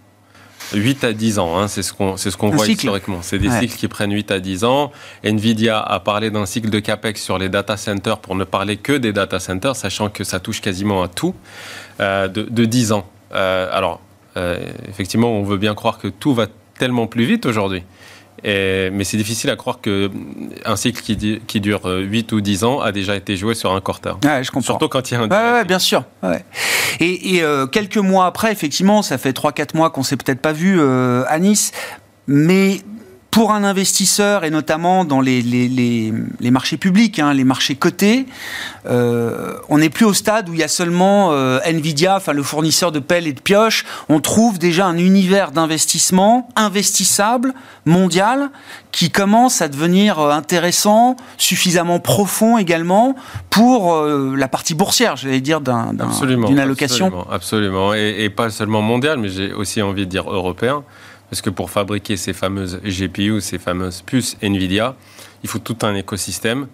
[0.74, 3.20] 8 à 10 ans, hein, c'est ce qu'on ce voit historiquement.
[3.22, 4.92] C'est des cycles qui prennent 8 à 10 ans.
[5.24, 8.94] Nvidia a parlé d'un cycle de CAPEX sur les data centers pour ne parler que
[8.94, 11.36] des data centers, sachant que ça touche quasiment à tout,
[12.00, 13.06] euh, de, de, 10 ans.
[13.34, 14.00] Euh, alors,
[14.38, 14.58] euh,
[14.88, 16.48] effectivement, on veut bien croire que tout va
[16.78, 17.84] tellement plus vite aujourd'hui
[18.44, 22.92] mais c'est difficile à croire qu'un cycle qui, qui, dure 8 ou 10 ans a
[22.92, 24.14] déjà été joué sur un quarter.
[24.24, 24.74] Ouais, je comprends.
[24.74, 25.30] Surtout quand il y a un...
[25.30, 26.04] Ouais, bien sûr.
[27.00, 30.54] Et, et euh, quelques mois après, effectivement, ça fait 3-4 mois qu'on s'est peut-être pas
[30.54, 31.72] vu euh, à Nice,
[32.28, 32.82] mais
[33.34, 38.28] pour un investisseur, et notamment dans les, les, marchés publics, hein, les marchés cotés,
[38.86, 42.44] euh, on n'est plus au stade où il y a seulement euh, Nvidia, enfin le
[42.44, 43.86] fournisseur de pelles et de pioches.
[44.08, 47.56] On trouve déjà un univers d'investissement investissable,
[47.88, 48.52] mondial,
[48.92, 53.16] qui commence à devenir euh, intéressant, suffisamment profond également
[53.50, 57.08] pour la partie boursière, j'allais dire, d'une allocation.
[57.08, 57.94] Absolument, absolument.
[57.96, 60.84] Et, et pas seulement mondial, mais j'ai aussi envie de dire européen.
[61.34, 64.96] Parce que pour fabriquer ces fameuses GPU, ces fameuses puces NVIDIA,
[65.42, 66.68] il faut tout un écosystème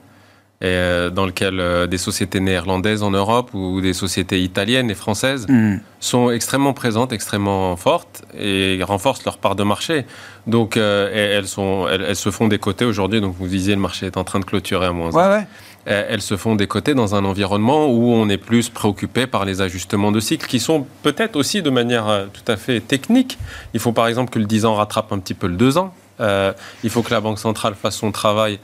[0.62, 5.45] euh, dans lequel euh, des sociétés néerlandaises en Europe ou des sociétés italiennes et françaises
[5.47, 5.78] hmm.
[6.01, 10.05] sont extrêmement présentes, extrêmement fortes et renforcent leur part de marché.
[10.47, 13.22] Donc euh, elles, sont, elles, se font des côtés aujourd'hui.
[13.22, 15.12] Donc vous disiez le marché est en train de clôturer à moins.
[15.12, 15.47] Ouais, ouais.
[15.86, 19.62] Elles se font des côtés dans un environnement où on est plus préoccupé par les
[19.62, 23.39] ajustements de cycle qui sont peut-être aussi de manière euh, tout à fait technique.
[23.74, 25.93] Il faut par exemple que le 10 ans rattrape un petit peu le 2 ans.
[26.20, 26.51] Euh,
[26.84, 28.60] il faut que la Banque centrale fasse son travail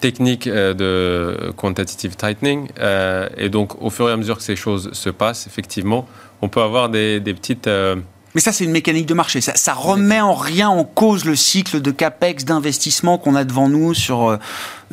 [0.00, 2.68] technique de quantitative tightening.
[3.36, 6.06] et donc, au fur et à mesure que ces choses se passent, effectivement,
[6.42, 7.66] on peut avoir des, petites...
[7.66, 9.40] mais ça, c'est une mécanique de marché.
[9.40, 13.68] Ça, ça, remet en rien en cause le cycle de capex, d'investissement qu'on a devant
[13.68, 14.38] nous sur,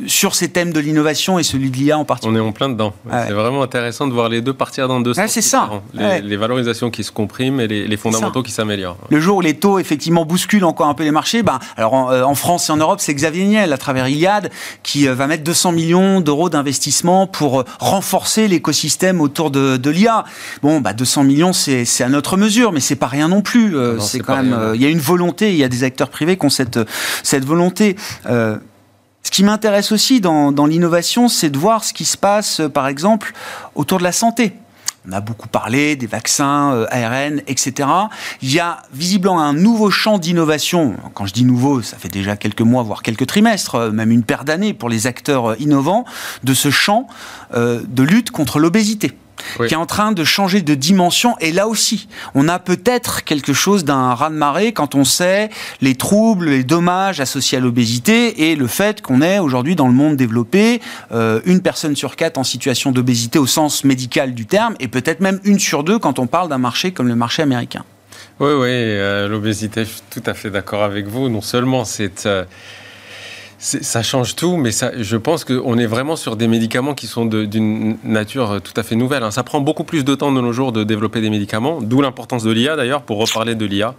[0.07, 2.39] sur ces thèmes de l'innovation et celui de l'IA en particulier.
[2.39, 2.93] On est en plein dedans.
[3.09, 5.29] C'est vraiment intéressant de voir les deux partir dans deux sens.
[5.29, 5.69] c'est ça.
[5.93, 8.97] Les, valorisations qui se compriment et les, fondamentaux qui s'améliorent.
[9.09, 12.11] Le jour où les taux effectivement bousculent encore un peu les marchés, ben, alors en,
[12.11, 14.49] euh, France et en Europe, c'est Xavier Niel à travers Iliad
[14.81, 20.25] qui euh, va mettre 200 millions d'euros d'investissement pour euh, renforcer l'écosystème autour de, l'IA.
[20.63, 23.75] Bon, bah 200 millions, c'est à notre mesure, mais c'est pas rien non plus.
[23.99, 26.45] c'est quand même, il y a une volonté, il y a des acteurs privés qui
[26.45, 26.79] ont cette
[27.21, 27.95] cette volonté.
[29.33, 33.33] Qui m'intéresse aussi dans, l'innovation, c'est de voir ce qui se passe, euh, par exemple,
[33.73, 34.53] autour de la santé.
[35.09, 37.89] On a beaucoup parlé des vaccins, euh, ARN, etc.
[38.43, 40.93] Il y a visiblement un nouveau champ d'innovation.
[41.15, 44.21] Quand je dis nouveau, ça fait déjà quelques mois, voire quelques trimestres, euh, même une
[44.21, 46.05] paire d'années pour les acteurs innovants,
[46.43, 47.07] de ce champ
[47.55, 49.13] de lutte contre l'obésité
[49.67, 51.35] qui est en train de changer de dimension.
[51.39, 55.49] Et là aussi, on a peut-être quelque chose d'un raz-de-marée quand on sait
[55.81, 59.93] les troubles, les dommages associés à l'obésité et le fait qu'on est aujourd'hui dans le
[59.93, 60.81] monde développé
[61.11, 65.19] euh, une personne sur quatre en situation d'obésité au sens médical du terme et peut-être
[65.19, 67.83] même une sur deux quand on parle d'un marché comme le marché américain.
[68.39, 71.29] Oui, oui, euh, l'obésité, je suis tout à fait d'accord avec vous.
[71.29, 72.25] Non seulement c'est...
[72.25, 72.45] Euh,
[73.63, 77.97] ça change tout, mais je pense qu'on est vraiment sur des médicaments qui sont d'une
[78.03, 79.23] nature tout à fait nouvelle.
[79.23, 79.31] Hein.
[79.31, 82.43] Ça prend beaucoup plus de temps de nos jours de développer des médicaments, d'où l'importance
[82.43, 83.95] de l'IA d'ailleurs, pour reparler de l'IA,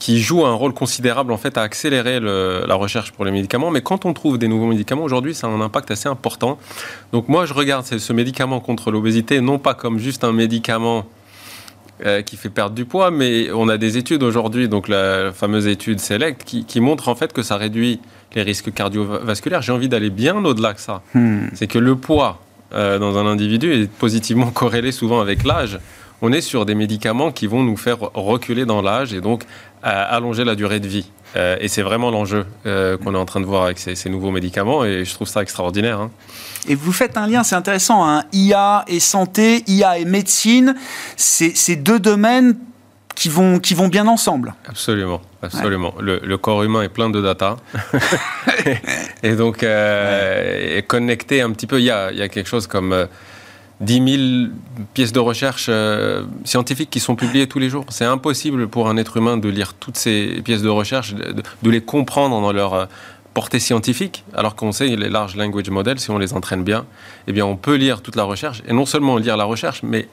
[0.00, 3.70] qui joue un rôle considérable en fait à accélérer la recherche pour les médicaments.
[3.70, 6.58] Mais quand on trouve des nouveaux médicaments, aujourd'hui, ça a un impact assez important.
[7.12, 11.06] Donc moi, je regarde ce médicament contre l'obésité non pas comme juste un médicament
[12.04, 15.68] euh, qui fait perdre du poids, mais on a des études aujourd'hui, donc la fameuse
[15.68, 18.00] étude SELECT, qui, qui montre en fait que ça réduit
[18.34, 19.62] les risques cardiovasculaires.
[19.62, 21.02] J'ai envie d'aller bien au-delà que ça.
[21.14, 21.46] Hmm.
[21.54, 22.40] C'est que le poids
[22.74, 25.78] euh, dans un individu est positivement corrélé souvent avec l'âge.
[26.22, 30.04] On est sur des médicaments qui vont nous faire reculer dans l'âge et donc euh,
[30.08, 31.10] allonger la durée de vie.
[31.36, 34.84] Euh, et c'est vraiment l'enjeu qu'on est en train de voir avec ces, nouveaux médicaments
[34.84, 36.00] et je trouve ça extraordinaire.
[36.00, 36.10] Hein.
[36.68, 38.22] Et vous faites un lien, c'est intéressant, hein.
[38.32, 40.76] IA et santé, IA et médecine,
[41.16, 42.56] c'est deux domaines
[43.14, 44.54] qui vont, qui vont bien ensemble.
[44.66, 45.94] Absolument, absolument.
[46.00, 47.56] Le, corps humain est plein de data.
[49.22, 52.66] et donc, euh, connecté un petit peu, il y a, il y a quelque chose
[52.66, 53.06] comme euh,
[53.80, 54.50] 10 000
[54.94, 57.84] pièces de recherche euh, scientifiques qui sont publiées tous les jours.
[57.88, 61.70] C'est impossible pour un être humain de lire toutes ces pièces de recherche, de, de
[61.70, 62.86] les comprendre dans leur euh,
[63.34, 66.86] portée scientifique, alors qu'on sait les large language models, si on les entraîne bien,
[67.26, 70.08] eh bien on peut lire toute la recherche, et non seulement lire la recherche, mais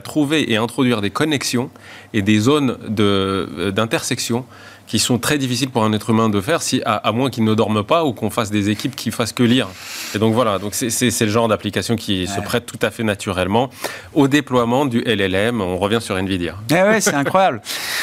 [0.00, 1.70] trouver et introduire des connexions
[2.12, 4.44] et des zones euh, d'intersection
[4.86, 7.54] qui sont très difficiles pour un être humain de faire, si, à, moins qu'il ne
[7.54, 9.68] dorme pas ou qu'on fasse des équipes qui fassent que lire.
[10.14, 13.70] Et donc voilà, donc c'est le genre d'application qui se prête tout à fait naturellement
[14.12, 15.60] au déploiement du LLM.
[15.60, 16.56] On revient sur Nvidia.
[16.70, 17.62] Eh ouais, c'est incroyable.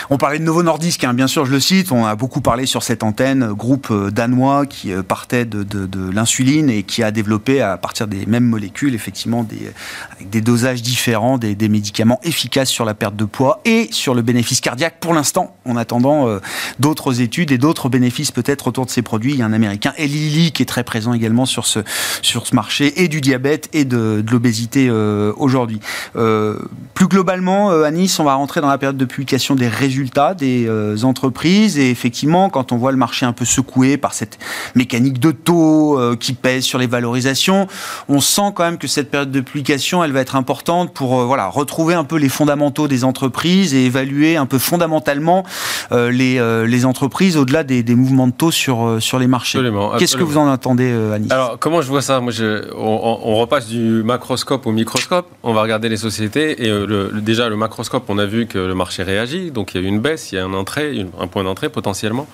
[0.10, 1.92] On parlait de Novo Nordisk, hein, bien sûr, je le cite.
[1.92, 5.66] On a beaucoup parlé sur cette antenne, groupe euh, danois qui euh, partait de,
[6.12, 9.72] l'insuline et qui a développé à partir des mêmes molécules, effectivement, des,
[10.14, 14.22] avec des dosages différents, des, médicaments efficaces sur la perte de poids et sur le
[14.22, 14.96] bénéfice cardiaque.
[15.00, 16.40] Pour l'instant, en attendant euh,
[16.80, 19.34] d'autres études et d'autres bénéfices peut-être autour de ces produits.
[19.34, 21.80] Il y a un américain, Eli qui est très présent également sur ce,
[22.22, 25.80] sur ce marché et du diabète et de, l'obésité aujourd'hui.
[26.14, 30.70] plus globalement, à Nice, on va rentrer dans la période de publication des résultats des
[31.04, 31.78] entreprises.
[31.78, 34.40] Et effectivement, quand on voit le marché un peu secoué par cette
[34.76, 37.68] mécanique de taux qui pèse sur les valorisations,
[38.08, 41.48] on sent quand même que cette période de publication, elle va être importante pour voilà
[41.48, 45.44] retrouver un peu les fondamentaux des entreprises et évaluer un peu fondamentalement
[45.92, 49.60] les, les entreprises au-delà des, des, mouvements de taux sur, sur les marchés.
[50.00, 51.32] Qu'est-ce que vous en attendez, Anis?
[51.32, 52.20] Alors, comment je vois ça?
[52.20, 55.28] Moi, je, on, repasse du macroscope au microscope.
[55.44, 56.64] On va regarder les sociétés.
[56.64, 59.52] Et le, déjà, le macroscope, on a vu que le marché réagit.
[59.52, 61.70] Donc, il y a eu une baisse, il y a un, entrée, un point d'entrée
[61.70, 62.28] potentiellement.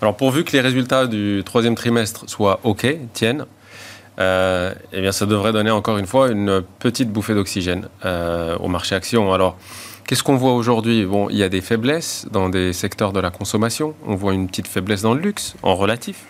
[0.00, 3.46] Alors, pourvu que les résultats du troisième trimestre soient OK, tiennent,
[4.18, 8.68] euh, eh bien, ça devrait donner encore une fois une petite bouffée d'oxygène euh, au
[8.68, 9.32] marché action.
[9.32, 9.56] Alors,
[10.06, 11.04] qu'est-ce qu'on voit aujourd'hui?
[11.04, 13.94] Bon, il y a des faiblesses dans des secteurs de la consommation.
[14.06, 16.24] On voit une petite faiblesse dans le luxe, en relatif.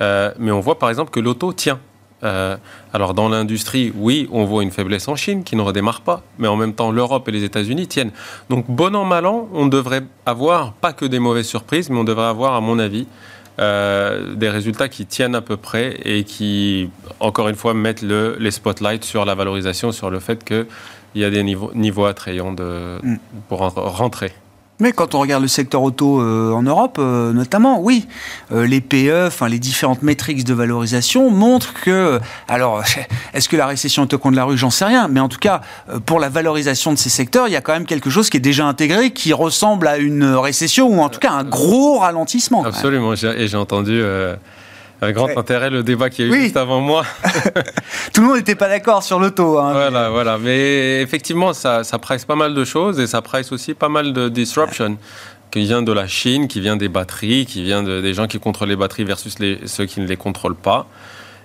[0.00, 1.78] Euh, mais on voit par exemple que l'auto tient.
[2.22, 2.56] Euh,
[2.92, 6.48] alors dans l'industrie, oui, on voit une faiblesse en Chine qui ne redémarre pas, mais
[6.48, 8.12] en même temps l'Europe et les États-Unis tiennent.
[8.50, 12.04] Donc bon an mal an, on devrait avoir pas que des mauvaises surprises, mais on
[12.04, 13.06] devrait avoir, à mon avis,
[13.58, 16.90] euh, des résultats qui tiennent à peu près et qui,
[17.20, 20.44] encore une fois, mettent le, les spotlights sur la valorisation, sur le fait
[21.12, 23.16] qu'il y a des niveaux, niveaux attrayants de, mm.
[23.48, 24.32] pour rentrer.
[24.80, 28.08] Mais quand on regarde le secteur auto euh, en Europe, euh, notamment, oui,
[28.50, 32.82] euh, les PE, enfin les différentes métriques de valorisation montrent que, alors,
[33.34, 34.56] est-ce que la récession est au coin de la rue?
[34.56, 35.60] J'en sais rien, mais en tout cas,
[36.06, 38.40] pour la valorisation de ces secteurs, il y a quand même quelque chose qui est
[38.40, 42.64] déjà intégré, qui ressemble à une récession ou en tout cas un gros ralentissement.
[42.64, 44.02] Absolument, et j'ai entendu
[45.00, 47.04] avec grand intérêt le débat qui a eu juste avant moi.
[48.12, 49.58] Tout le monde n'était pas d'accord sur l'auto.
[49.58, 50.38] Hein, voilà, voilà.
[50.38, 54.12] Mais effectivement, ça, ça presse pas mal de choses et ça presse aussi pas mal
[54.12, 54.98] de disruption
[55.50, 58.68] qui vient de la Chine, qui vient des batteries, qui vient des gens qui contrôlent
[58.68, 60.86] les batteries versus les, ceux qui ne les contrôlent pas.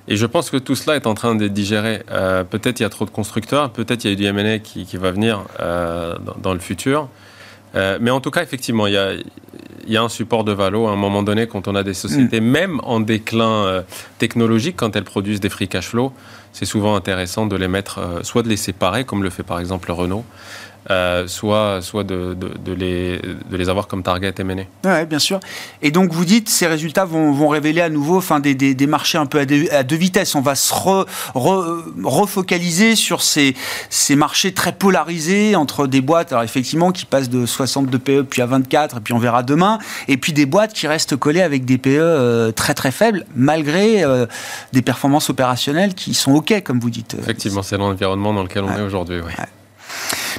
[0.08, 2.04] Et je pense que tout cela est en train d'être digéré.
[2.12, 4.60] Euh, peut-être il y a trop de constructeurs, peut-être il y a eu du M&A
[4.60, 7.10] qui, qui, va venir euh, dans, dans, le futur.
[7.76, 9.14] Euh, mais en tout cas, effectivement, il y a,
[9.88, 11.94] il y a un support de valo à un moment donné quand on a des
[11.94, 12.46] sociétés, mm.
[12.46, 13.82] même en déclin euh,
[14.18, 16.14] technologique, quand elles produisent des free cash flow,
[16.54, 19.60] c'est souvent intéressant de les mettre, euh, soit de les séparer, comme le fait par
[19.60, 20.26] exemple Renault,
[20.92, 24.64] euh, soit, soit de, de, les, de les avoir comme target M&A.
[24.84, 25.40] Oui, bien sûr.
[25.82, 28.88] Et donc vous dites, ces résultats vont, vont révéler à nouveau enfin, des, des, des
[28.88, 30.36] marchés un peu à deux, à deux, vitesses.
[30.36, 30.74] On va se
[31.34, 33.56] refocaliser sur ces,
[33.90, 38.42] ces marchés très polarisés entre des boîtes, alors effectivement, qui passent de 62 PE puis
[38.42, 41.66] à 24, et puis on verra demain, et puis des boîtes qui restent collées avec
[41.66, 44.26] des PE euh, très très faibles, malgré euh,
[44.74, 47.16] des performances opérationnelles qui sont OK, comme vous dites.
[47.20, 49.22] Effectivement, c'est l'environnement dans lequel on est aujourd'hui.
[49.26, 49.32] Oui.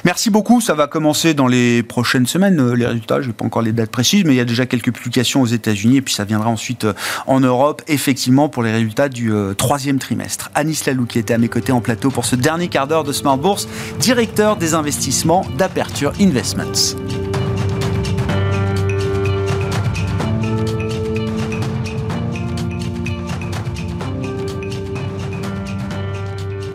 [0.05, 0.61] Merci beaucoup.
[0.61, 3.21] Ça va commencer dans les prochaines semaines, euh, les résultats.
[3.21, 5.47] Je n'ai pas encore les dates précises, mais il y a déjà quelques publications aux
[5.47, 6.93] États-Unis et puis ça viendra ensuite euh,
[7.25, 10.49] en Europe, effectivement, pour les résultats du euh, troisième trimestre.
[10.55, 13.11] Anis Lalou, qui était à mes côtés en plateau pour ce dernier quart d'heure de
[13.11, 13.67] Smart Bourse,
[13.99, 17.26] directeur des investissements d'Aperture Investments.